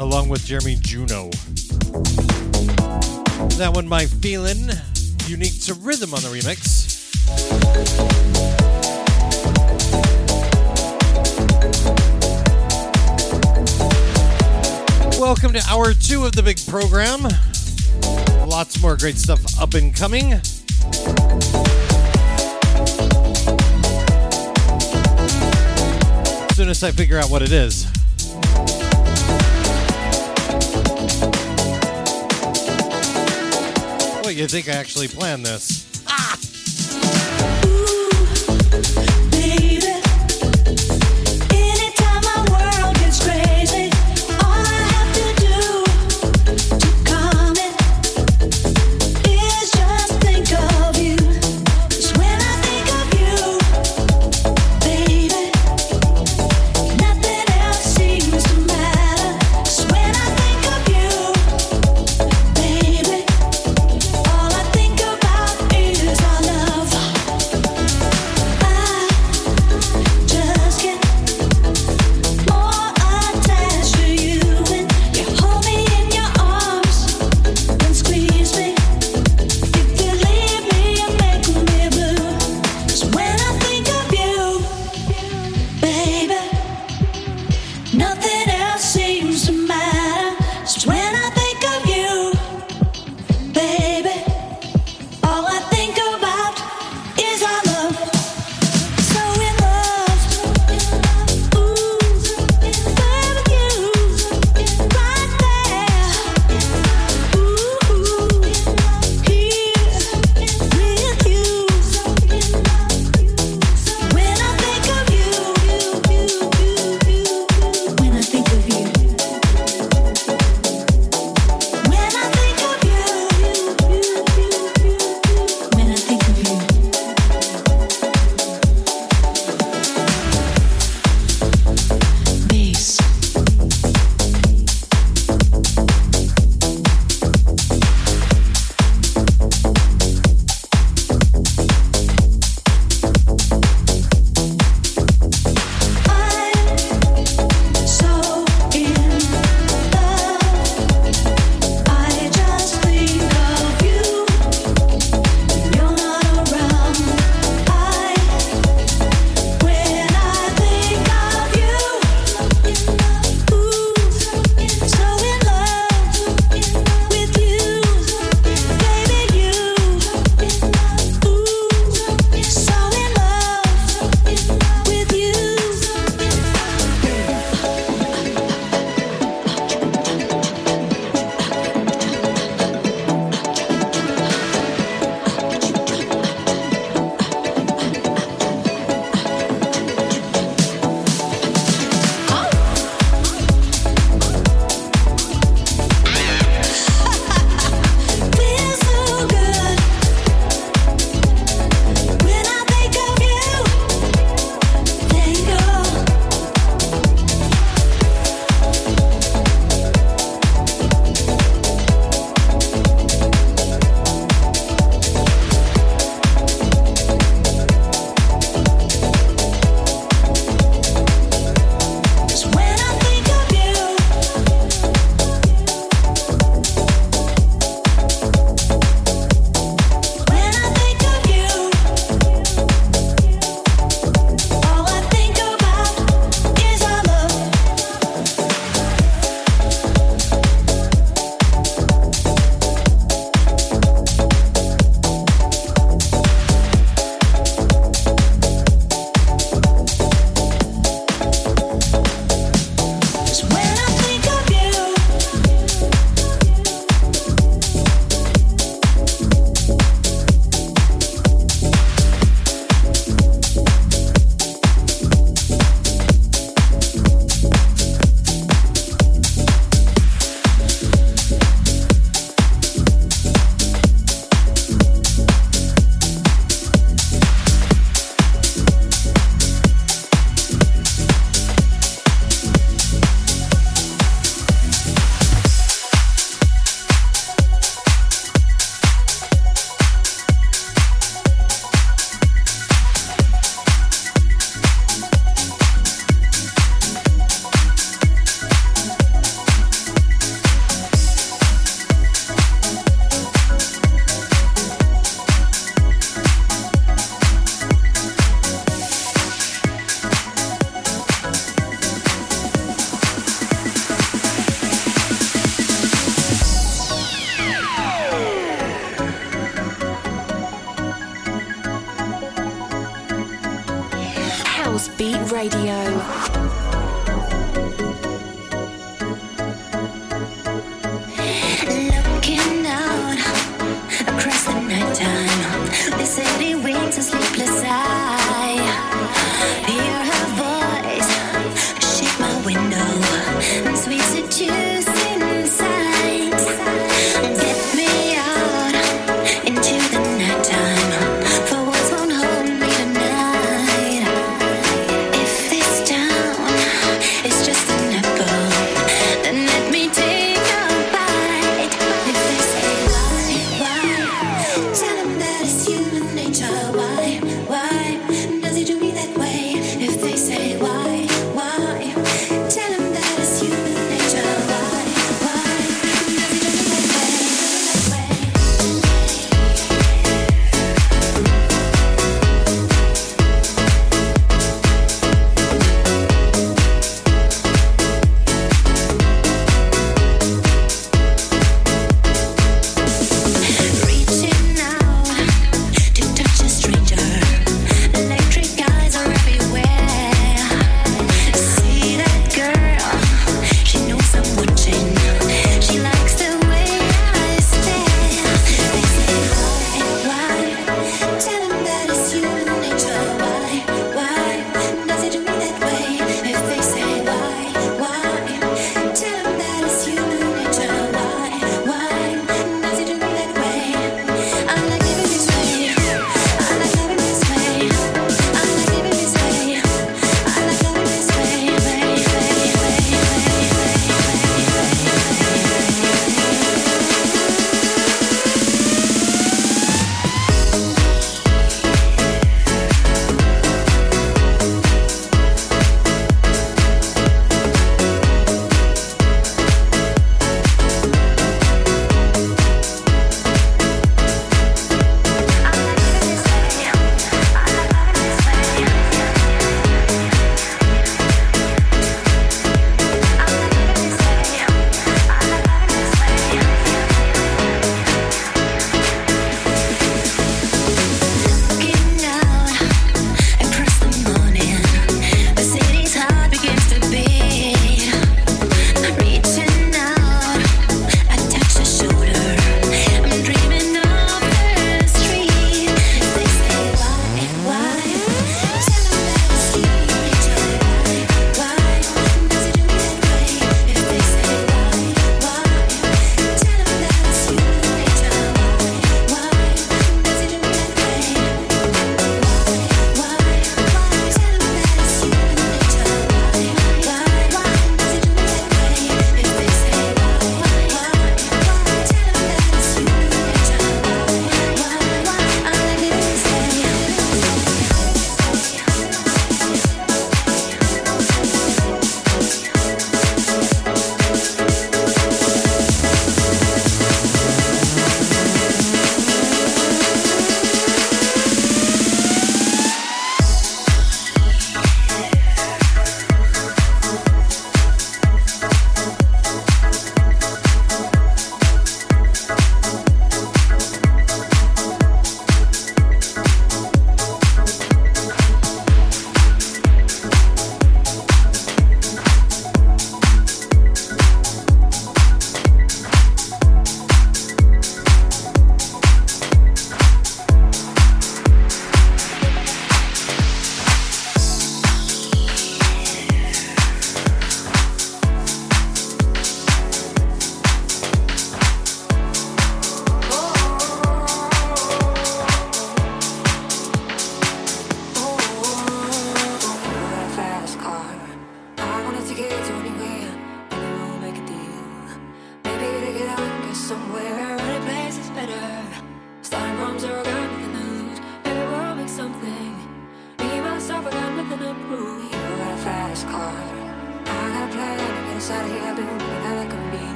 along 0.00 0.28
with 0.28 0.44
Jeremy 0.44 0.76
Juno. 0.80 1.30
That 3.56 3.72
one, 3.74 3.88
My 3.88 4.06
feeling, 4.06 4.68
unique 5.26 5.60
to 5.62 5.74
Rhythm 5.74 6.14
on 6.14 6.22
the 6.22 6.28
remix. 6.28 8.23
Welcome 15.24 15.54
to 15.54 15.62
hour 15.70 15.94
two 15.94 16.26
of 16.26 16.32
the 16.32 16.42
big 16.42 16.58
program. 16.66 17.22
Lots 18.46 18.82
more 18.82 18.94
great 18.94 19.16
stuff 19.16 19.40
up 19.58 19.72
and 19.72 19.96
coming. 19.96 20.34
As 20.34 20.46
soon 26.54 26.68
as 26.68 26.84
I 26.84 26.90
figure 26.90 27.18
out 27.18 27.30
what 27.30 27.40
it 27.40 27.52
is. 27.52 27.86
What, 34.22 34.34
you 34.34 34.46
think 34.46 34.68
I 34.68 34.72
actually 34.72 35.08
planned 35.08 35.46
this? 35.46 35.83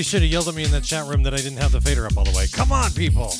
Somebody 0.00 0.08
should 0.08 0.22
have 0.22 0.32
yelled 0.32 0.48
at 0.48 0.54
me 0.54 0.64
in 0.64 0.70
the 0.70 0.80
chat 0.80 1.06
room 1.06 1.22
that 1.24 1.34
I 1.34 1.36
didn't 1.36 1.58
have 1.58 1.72
the 1.72 1.80
fader 1.82 2.06
up 2.06 2.16
all 2.16 2.24
the 2.24 2.30
way. 2.30 2.46
Come 2.46 2.72
on, 2.72 2.90
people! 2.92 3.34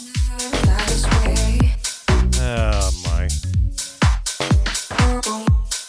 Oh, 2.36 2.90
my. 3.02 3.28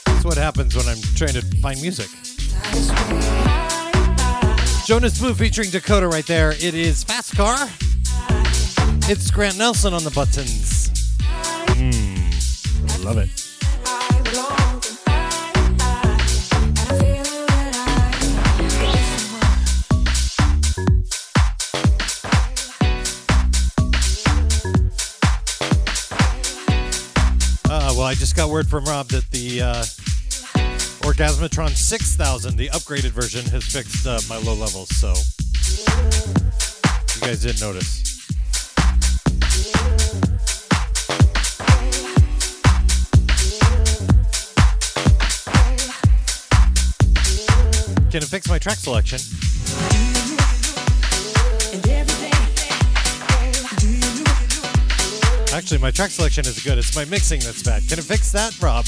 That's 0.06 0.24
what 0.24 0.38
happens 0.38 0.74
when 0.74 0.88
I'm 0.88 1.02
trying 1.18 1.34
to 1.34 1.42
find 1.58 1.82
music. 1.82 2.08
Jonas 4.86 5.20
Blue 5.20 5.34
featuring 5.34 5.72
Dakota 5.72 6.08
right 6.08 6.26
there. 6.26 6.52
It 6.52 6.74
is 6.74 7.04
Fast 7.04 7.36
Car. 7.36 7.68
It's 9.10 9.30
Grant 9.30 9.58
Nelson 9.58 9.94
on 9.94 10.06
the 10.06 10.12
buttons. 10.12 10.90
Mmm, 11.76 12.94
I 12.94 13.04
love 13.04 13.18
it. 13.18 13.41
got 28.42 28.50
word 28.50 28.68
from 28.68 28.84
Rob 28.86 29.08
that 29.10 29.30
the 29.30 29.62
uh, 29.62 29.84
Orgasmatron 31.06 31.70
6000, 31.70 32.58
the 32.58 32.70
upgraded 32.70 33.12
version, 33.12 33.46
has 33.52 33.64
fixed 33.64 34.08
uh, 34.08 34.20
my 34.28 34.38
low 34.38 34.56
levels, 34.56 34.90
so 34.96 35.10
you 37.14 37.22
guys 37.22 37.44
didn't 37.44 37.62
notice. 37.62 38.02
Can 48.10 48.24
it 48.24 48.28
fix 48.28 48.50
my 48.50 48.58
track 48.58 48.78
selection? 48.78 50.11
actually, 55.72 55.88
my 55.88 55.92
track 55.92 56.10
selection 56.10 56.46
is 56.46 56.62
good. 56.62 56.78
It's 56.78 56.94
my 56.98 57.06
mixing 57.06 57.40
that's 57.40 57.64
bad. 57.64 57.88
Can 57.88 57.98
it 57.98 58.04
fix 58.04 58.30
that, 58.34 58.62
Rob? 58.62 58.84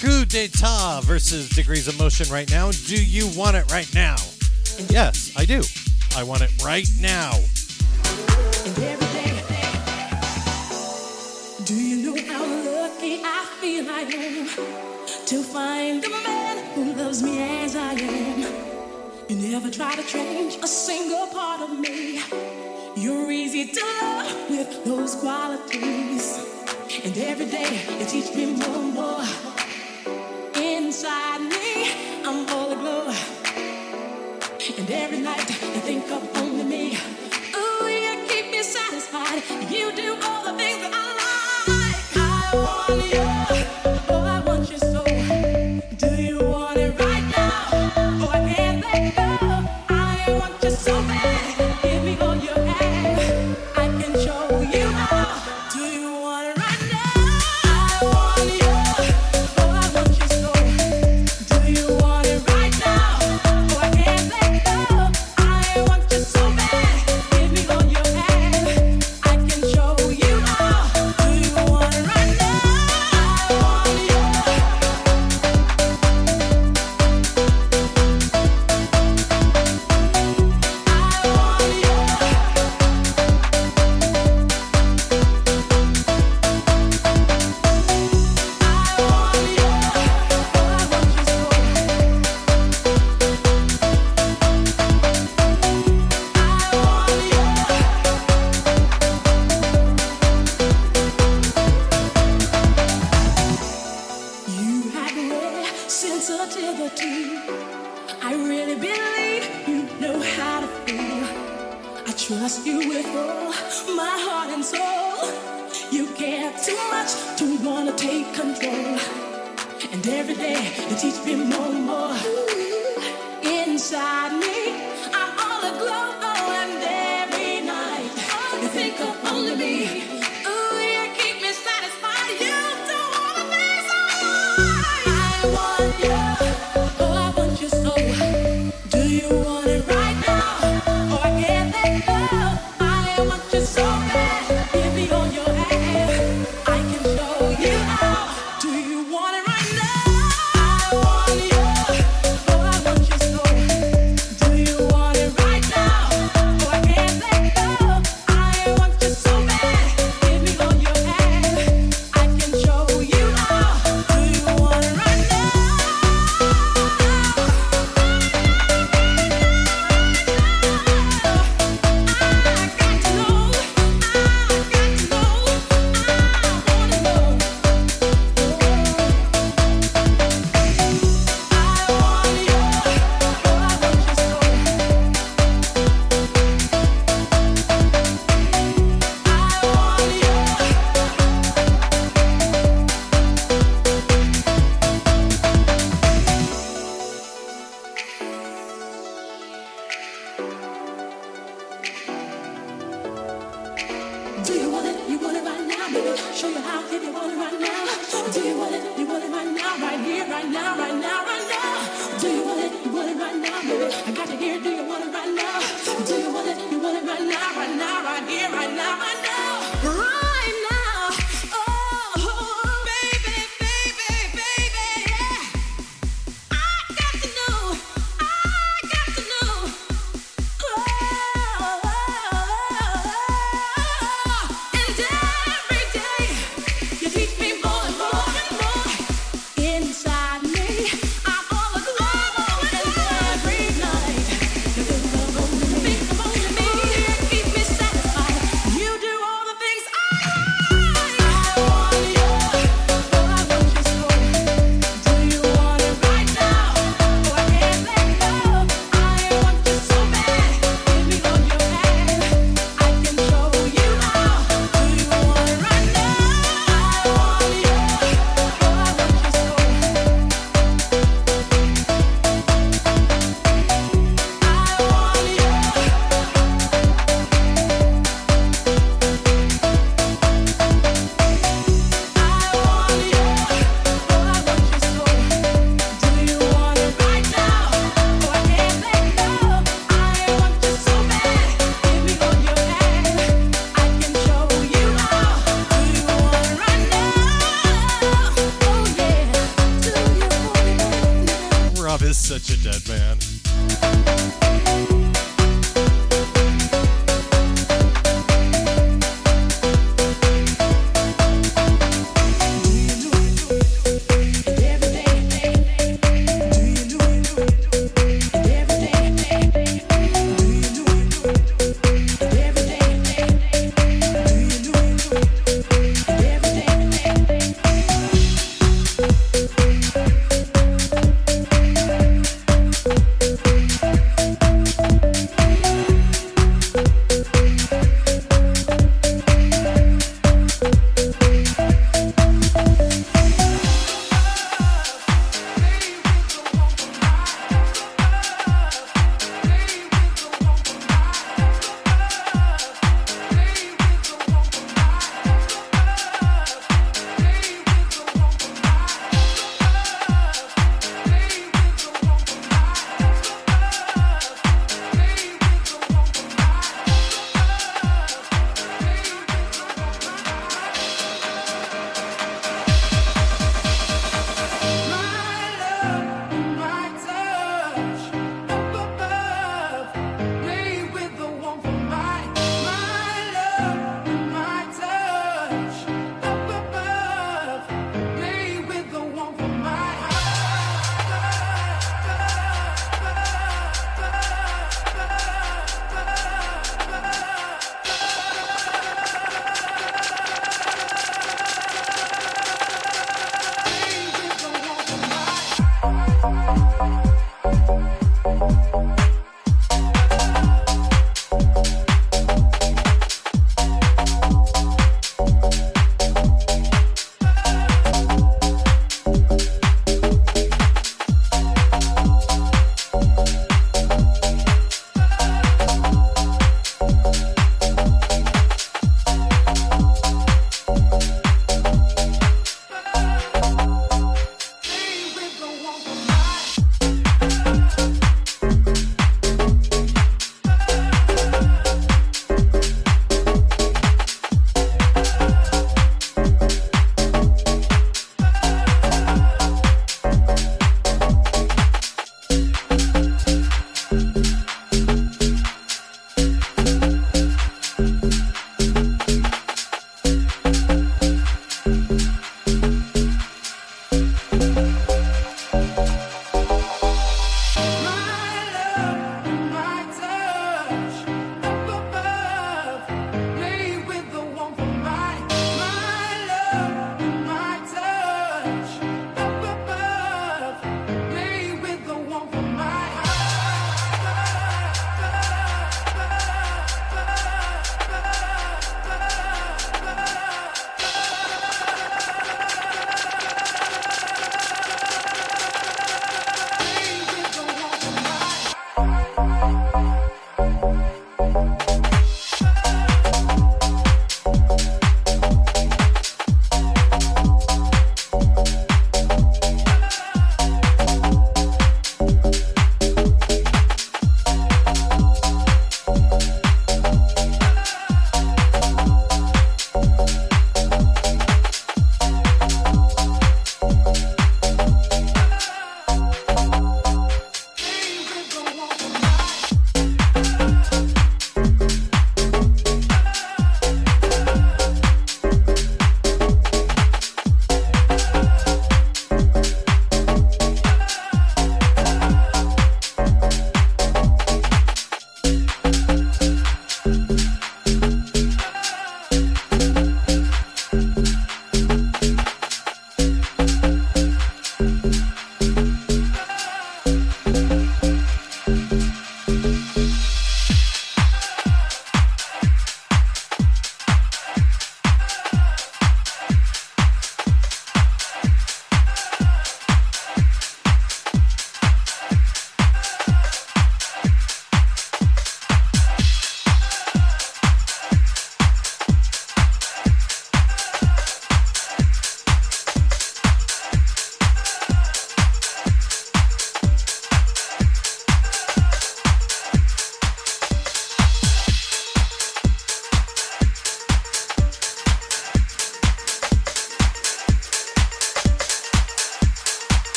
Coup 0.00 0.24
d'etat 0.24 1.02
versus 1.04 1.48
Degrees 1.50 1.86
of 1.86 1.96
Motion 2.00 2.28
right 2.32 2.50
now. 2.50 2.72
Do 2.72 3.00
you 3.00 3.28
want 3.38 3.54
it 3.54 3.70
right 3.70 3.92
now? 3.94 4.16
Yes, 4.88 5.32
I 5.36 5.44
do. 5.44 5.62
I 6.16 6.24
want 6.24 6.42
it 6.42 6.50
right 6.64 6.88
now. 6.98 7.38
Do 11.64 11.74
you 11.74 12.02
know 12.02 12.32
how 12.32 12.44
lucky 12.44 13.20
I 13.22 13.46
feel 13.60 13.88
I 13.88 14.00
am? 14.00 15.03
to 15.34 15.42
find 15.42 16.00
the 16.00 16.10
man 16.10 16.64
who 16.74 16.92
loves 16.92 17.20
me 17.20 17.42
as 17.64 17.74
I 17.74 17.92
am. 17.94 18.38
You 19.28 19.36
never 19.50 19.68
try 19.68 19.92
to 19.96 20.02
change 20.04 20.58
a 20.62 20.68
single 20.68 21.26
part 21.26 21.60
of 21.60 21.70
me. 21.76 22.20
You're 22.96 23.32
easy 23.32 23.64
to 23.66 23.80
love 24.00 24.50
with 24.50 24.84
those 24.84 25.16
qualities. 25.16 26.24
And 27.04 27.18
every 27.18 27.46
day 27.46 27.72
you 27.98 28.06
teach 28.06 28.32
me 28.36 28.46
more 28.60 28.78
and 28.84 28.94
more. 28.94 29.24
Inside 30.54 31.40
me, 31.54 31.68
I'm 32.24 32.48
all 32.50 32.70
aglow. 32.70 33.12
And 34.78 34.88
every 34.88 35.18
night 35.18 35.48
you 35.50 35.80
think 35.88 36.08
of 36.12 36.22
only 36.36 36.62
me. 36.62 36.96
Oh 37.54 37.88
you 37.88 38.24
keep 38.28 38.52
me 38.52 38.62
satisfied. 38.62 39.42
You 39.68 39.90
do 39.96 40.13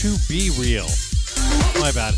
to 0.00 0.16
be 0.30 0.48
real. 0.58 0.86
My 1.78 1.92
bad. 1.92 2.14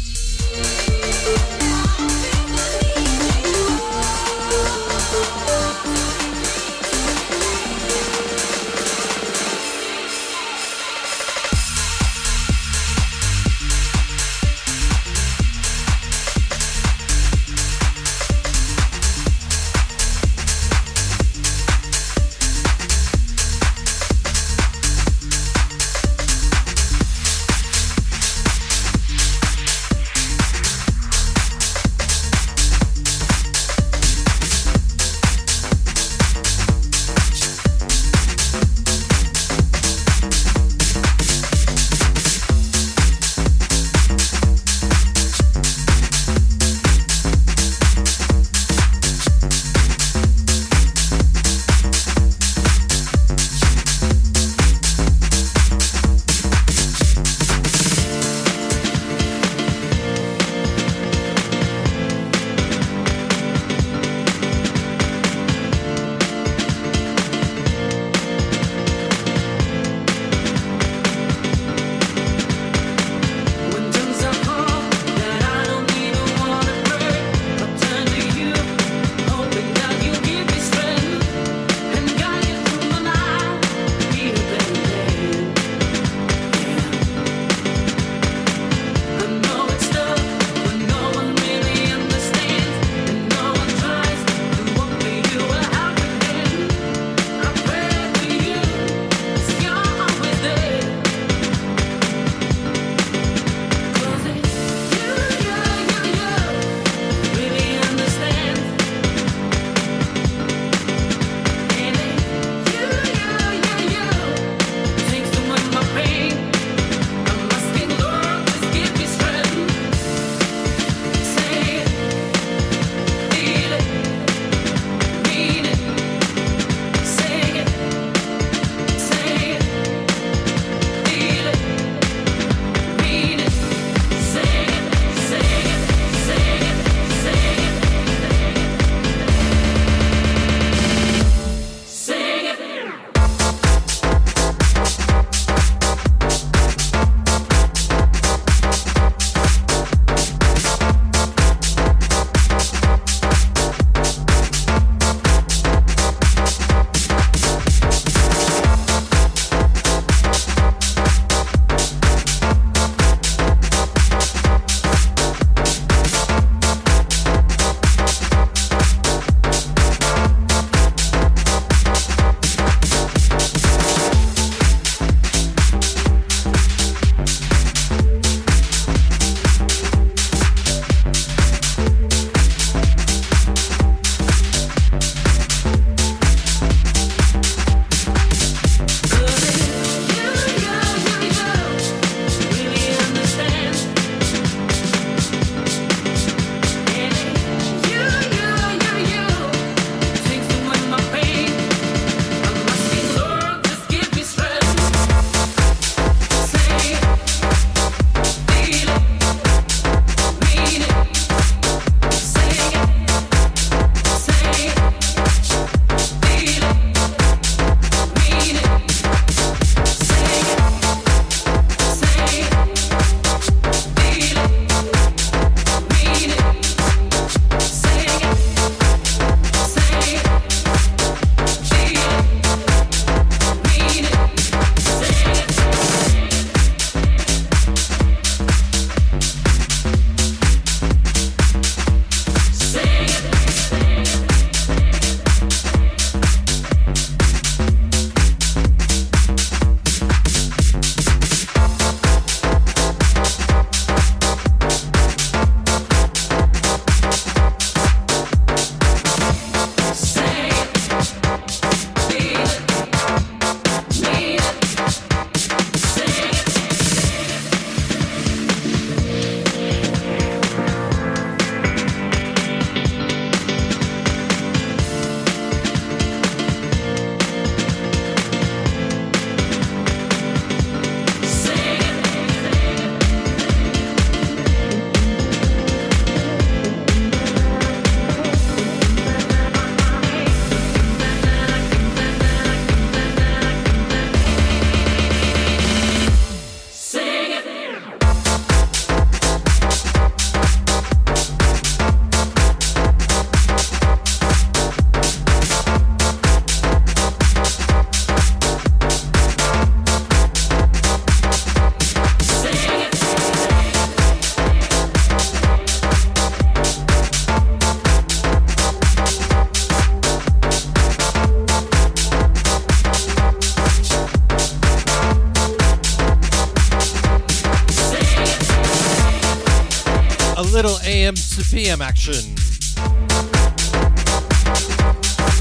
PM 331.52 331.82
action. 331.82 332.34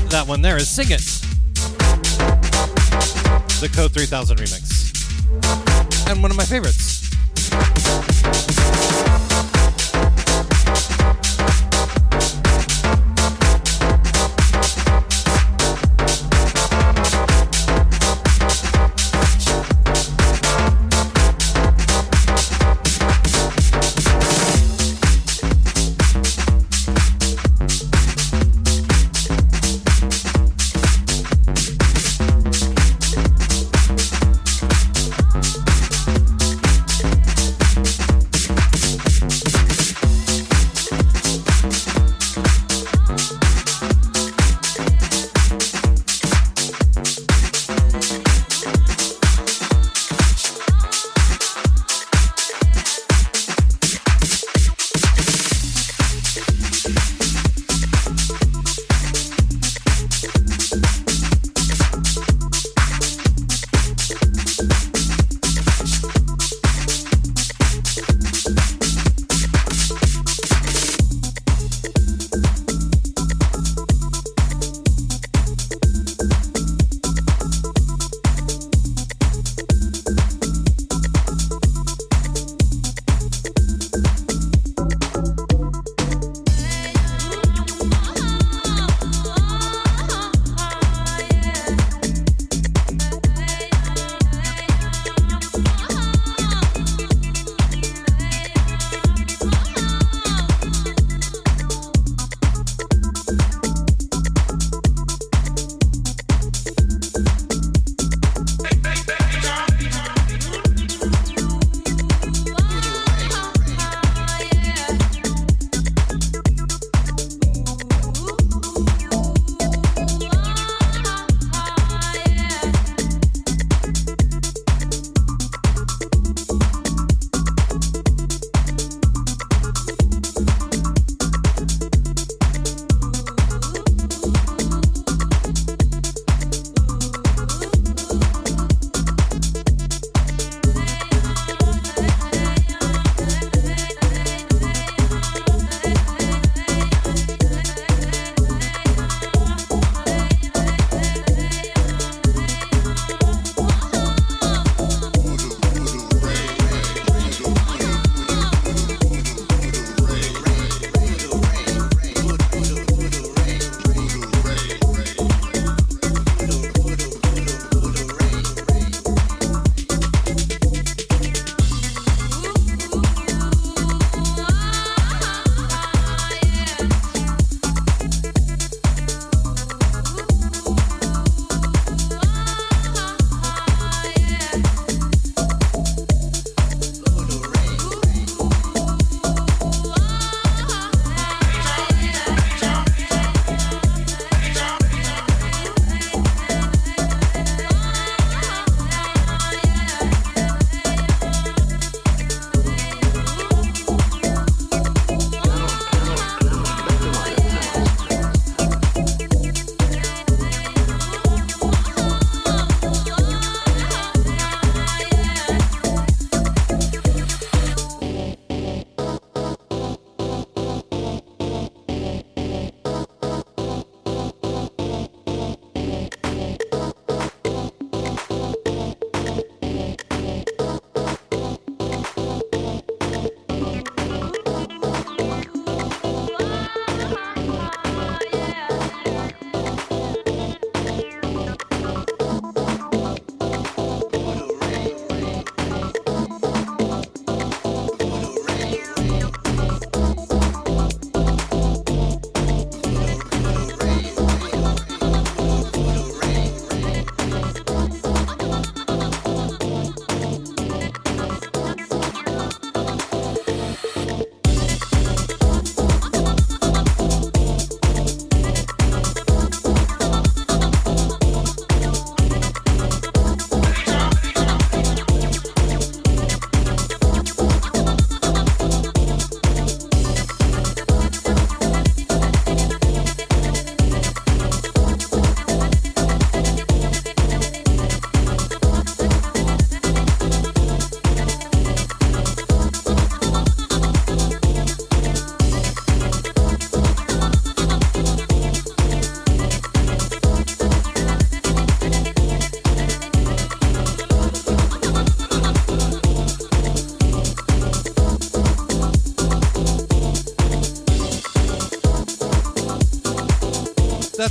That 0.09 0.25
one 0.27 0.41
there 0.41 0.57
is 0.57 0.67
Sing 0.67 0.87
It. 0.91 0.99
The 3.61 3.69
Code 3.73 3.93
3000 3.93 4.37
remix. 4.37 6.09
And 6.09 6.21
one 6.21 6.29
of 6.29 6.35
my 6.35 6.43
favorites. 6.43 6.90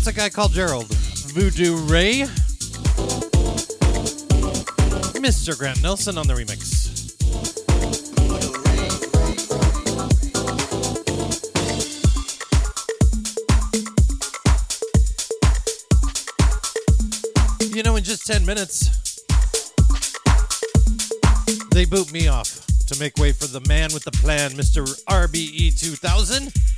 That's 0.03 0.17
a 0.17 0.19
guy 0.19 0.31
called 0.31 0.53
Gerald. 0.53 0.87
Voodoo 0.87 1.77
Ray. 1.77 2.21
Mr. 5.21 5.59
Grant 5.59 5.83
Nelson 5.83 6.17
on 6.17 6.27
the 6.27 6.33
remix. 6.33 6.71
You 17.77 17.83
know, 17.83 17.97
in 17.97 18.03
just 18.03 18.27
10 18.27 18.47
minutes, 18.47 18.89
they 21.73 21.85
boot 21.85 22.11
me 22.11 22.29
off 22.29 22.67
to 22.87 22.99
make 22.99 23.19
way 23.19 23.33
for 23.33 23.49
the 23.49 23.61
man 23.69 23.93
with 23.93 24.05
the 24.05 24.13
plan, 24.13 24.53
Mr. 24.53 24.87
RBE 25.05 25.79
2000. 25.79 26.70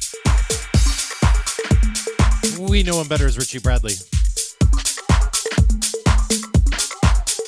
We 2.73 2.83
know 2.83 3.03
him 3.03 3.07
better 3.07 3.27
as 3.27 3.37
Richie 3.37 3.59
Bradley. 3.59 3.93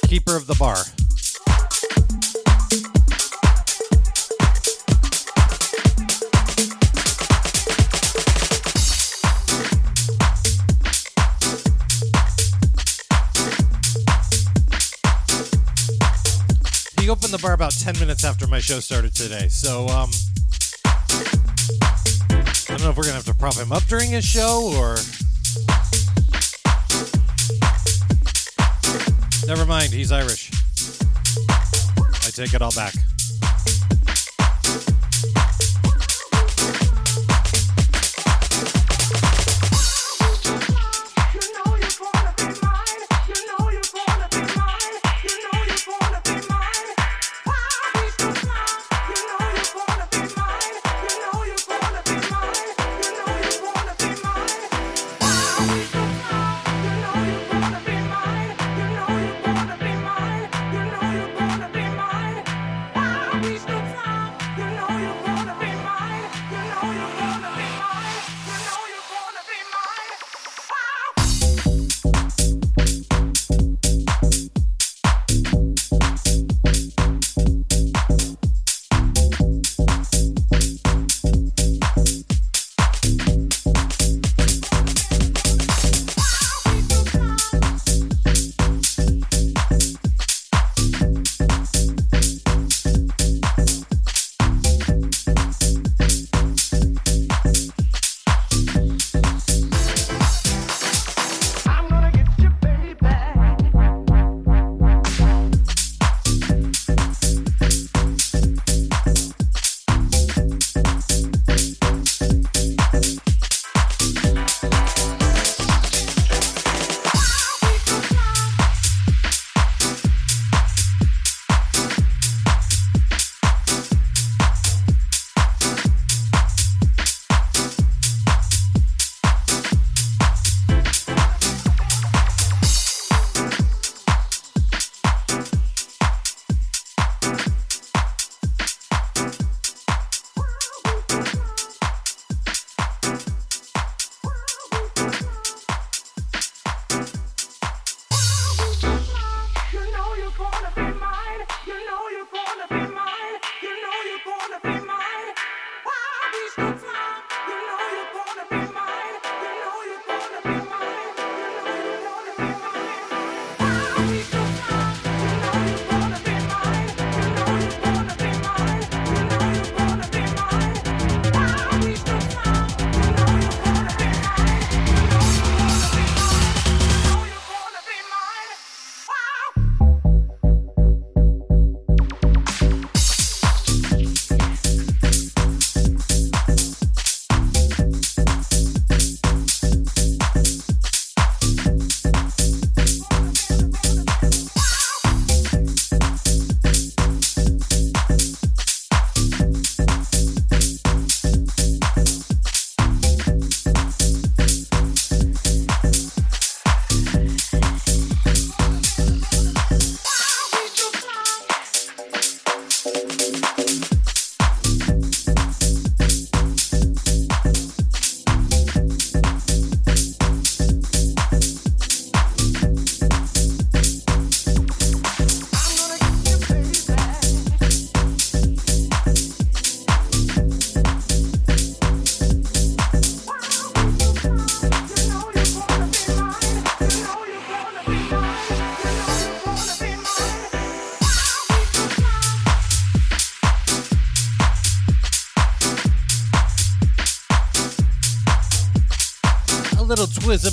Keeper 0.06 0.36
of 0.36 0.46
the 0.46 0.54
bar. 0.58 0.76
He 17.00 17.08
opened 17.08 17.32
the 17.32 17.38
bar 17.40 17.54
about 17.54 17.72
10 17.72 17.98
minutes 17.98 18.24
after 18.24 18.46
my 18.46 18.60
show 18.60 18.78
started 18.80 19.14
today. 19.14 19.48
So, 19.48 19.88
um, 19.88 20.10
know 22.84 22.90
if 22.90 22.96
we're 22.96 23.04
going 23.04 23.18
to 23.18 23.24
have 23.24 23.34
to 23.34 23.34
prop 23.34 23.54
him 23.54 23.72
up 23.72 23.82
during 23.84 24.10
his 24.10 24.24
show 24.24 24.70
or. 24.76 24.96
Never 29.46 29.64
mind, 29.64 29.92
he's 29.92 30.12
Irish. 30.12 30.50
I 31.48 32.30
take 32.30 32.52
it 32.52 32.60
all 32.60 32.72
back. 32.72 32.94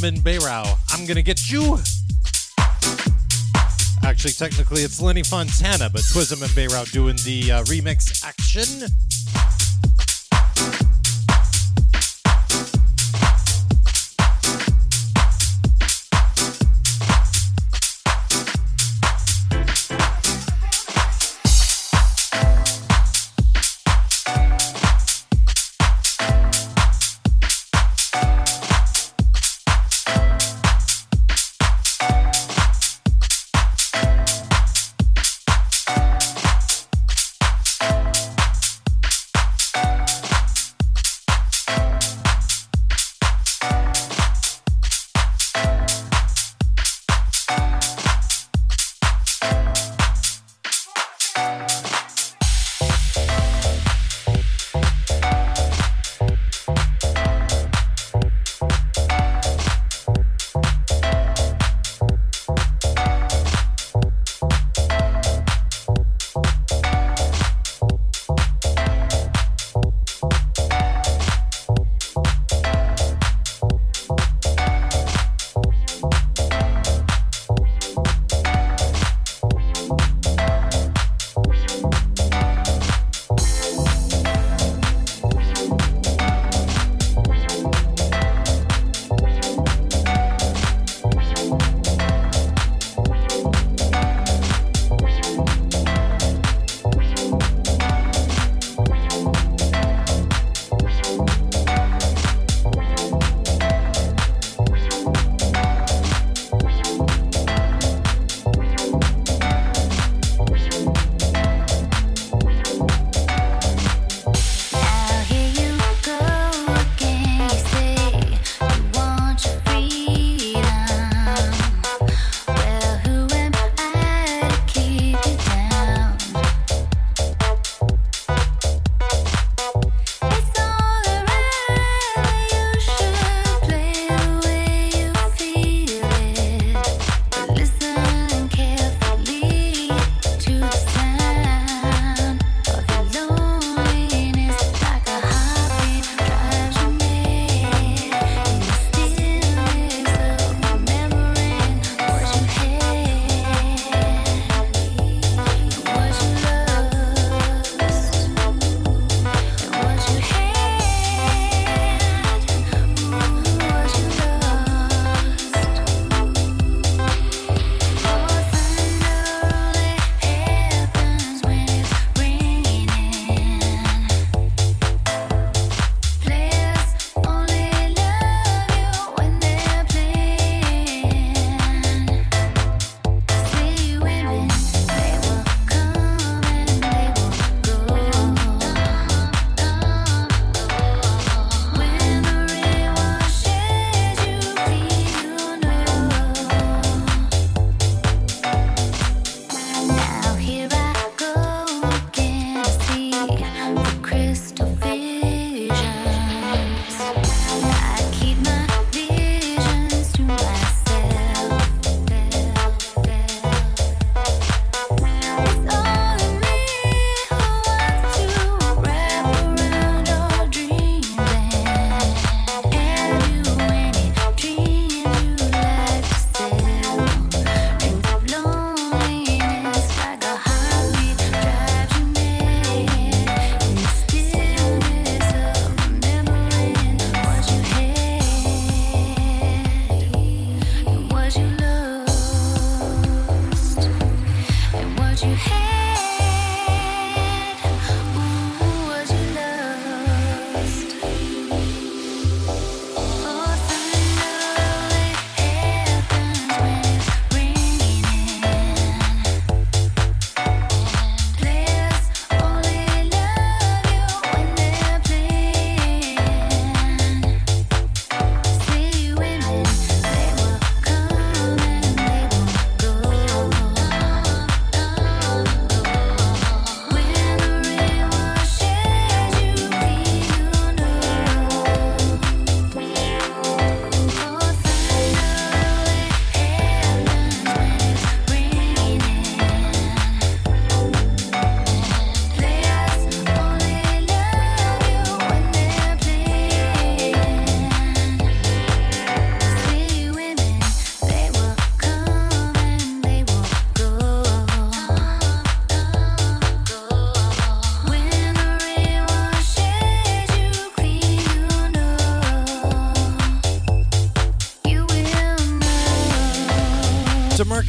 And 0.04 0.18
Bayrow. 0.18 0.78
I'm 0.90 1.06
gonna 1.06 1.22
get 1.22 1.52
you. 1.52 1.78
Actually, 4.04 4.34
technically, 4.34 4.82
it's 4.82 5.00
Lenny 5.02 5.24
Fontana, 5.24 5.90
but 5.90 6.02
Twism 6.02 6.42
and 6.42 6.52
Bayrow 6.52 6.90
doing 6.92 7.16
the 7.24 7.52
uh, 7.52 7.64
remix 7.64 8.26
action. 8.26 8.90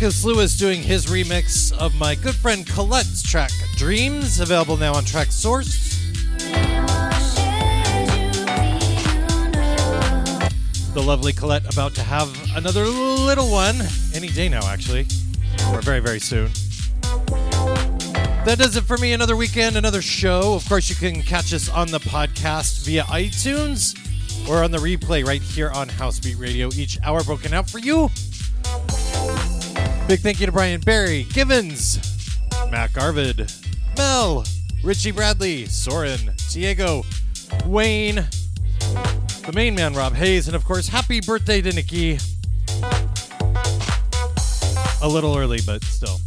Demarcus 0.02 0.24
Lewis 0.24 0.56
doing 0.56 0.82
his 0.82 1.06
remix 1.06 1.72
of 1.78 1.94
my 1.94 2.16
good 2.16 2.34
friend 2.34 2.66
Colette's 2.66 3.22
track 3.22 3.52
Dreams, 3.76 4.40
available 4.40 4.76
now 4.76 4.94
on 4.94 5.04
Traxsource. 5.04 5.78
The 10.92 11.00
lovely 11.00 11.32
Colette 11.32 11.72
about 11.72 11.94
to 11.94 12.02
have 12.02 12.36
another 12.56 12.84
little 12.84 13.48
one 13.48 13.76
any 14.12 14.26
day 14.26 14.48
now, 14.48 14.66
actually, 14.66 15.06
or 15.70 15.80
very, 15.82 16.00
very 16.00 16.18
soon. 16.18 16.50
That 18.44 18.56
does 18.58 18.74
it 18.74 18.82
for 18.82 18.96
me. 18.96 19.12
Another 19.12 19.36
weekend, 19.36 19.76
another 19.76 20.02
show. 20.02 20.54
Of 20.54 20.68
course, 20.68 20.90
you 20.90 20.96
can 20.96 21.22
catch 21.22 21.54
us 21.54 21.68
on 21.68 21.86
the 21.86 22.00
podcast 22.00 22.84
via 22.84 23.04
iTunes 23.04 23.96
or 24.48 24.64
on 24.64 24.72
the 24.72 24.78
replay 24.78 25.24
right 25.24 25.42
here 25.42 25.70
on 25.70 25.88
Housebeat 25.88 26.40
Radio. 26.40 26.70
Each 26.74 26.98
hour 27.04 27.22
broken 27.22 27.54
out 27.54 27.70
for 27.70 27.78
you. 27.78 28.10
Big 30.08 30.20
thank 30.20 30.40
you 30.40 30.46
to 30.46 30.52
Brian 30.52 30.80
Barry, 30.80 31.24
Givens, 31.32 31.98
Matt 32.70 32.90
Garvid, 32.90 33.50
Mel, 33.96 34.44
Richie 34.82 35.10
Bradley, 35.10 35.64
Soren, 35.66 36.32
Diego, 36.50 37.02
Wayne, 37.66 38.16
the 38.16 39.52
main 39.54 39.74
man 39.74 39.94
Rob 39.94 40.12
Hayes, 40.14 40.48
and 40.48 40.56
of 40.56 40.64
course, 40.64 40.88
happy 40.88 41.20
birthday 41.20 41.62
to 41.62 41.72
Nikki. 41.72 42.18
A 45.00 45.08
little 45.08 45.36
early, 45.36 45.60
but 45.64 45.82
still. 45.84 46.18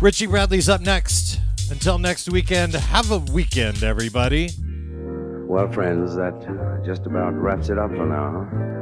Richie 0.00 0.26
Bradley's 0.26 0.68
up 0.68 0.80
next. 0.80 1.40
Until 1.70 1.98
next 1.98 2.30
weekend, 2.30 2.72
have 2.74 3.10
a 3.10 3.18
weekend, 3.18 3.82
everybody. 3.82 4.50
Well, 5.46 5.70
friends, 5.70 6.14
that 6.16 6.34
uh, 6.48 6.86
just 6.86 7.04
about 7.06 7.34
wraps 7.34 7.68
it 7.68 7.78
up 7.78 7.90
for 7.90 8.06
now. 8.06 8.77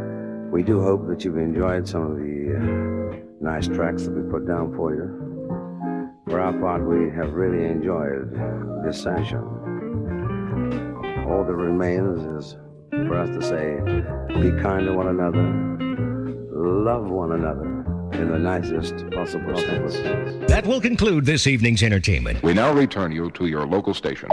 We 0.57 0.63
do 0.63 0.81
hope 0.81 1.07
that 1.09 1.23
you've 1.23 1.37
enjoyed 1.37 1.87
some 1.87 2.13
of 2.13 2.17
the 2.17 2.57
uh, 2.57 3.17
nice 3.43 3.69
tracks 3.69 4.05
that 4.05 4.13
we 4.13 4.23
put 4.31 4.49
down 4.49 4.75
for 4.75 4.95
you. 4.95 6.23
For 6.31 6.41
our 6.41 6.55
part, 6.55 6.83
we 6.83 7.11
have 7.15 7.35
really 7.35 7.67
enjoyed 7.67 8.33
this 8.83 9.03
session. 9.03 9.45
All 11.29 11.45
that 11.45 11.55
remains 11.55 12.21
is 12.43 12.57
for 12.91 13.19
us 13.19 13.29
to 13.37 13.43
say, 13.43 13.81
be 14.41 14.51
kind 14.63 14.87
to 14.87 14.95
one 14.95 15.09
another, 15.09 15.43
love 16.51 17.11
one 17.11 17.33
another 17.33 17.67
in 18.15 18.31
the 18.31 18.39
nicest 18.39 19.11
possible 19.11 19.59
sense. 19.59 19.97
That 20.49 20.65
will 20.67 20.81
conclude 20.81 21.27
this 21.27 21.47
evening's 21.47 21.83
entertainment. 21.83 22.43
We 22.43 22.55
now 22.55 22.73
return 22.73 23.13
you 23.13 23.31
to 23.33 23.45
your 23.45 23.67
local 23.67 23.93
stations. 23.93 24.33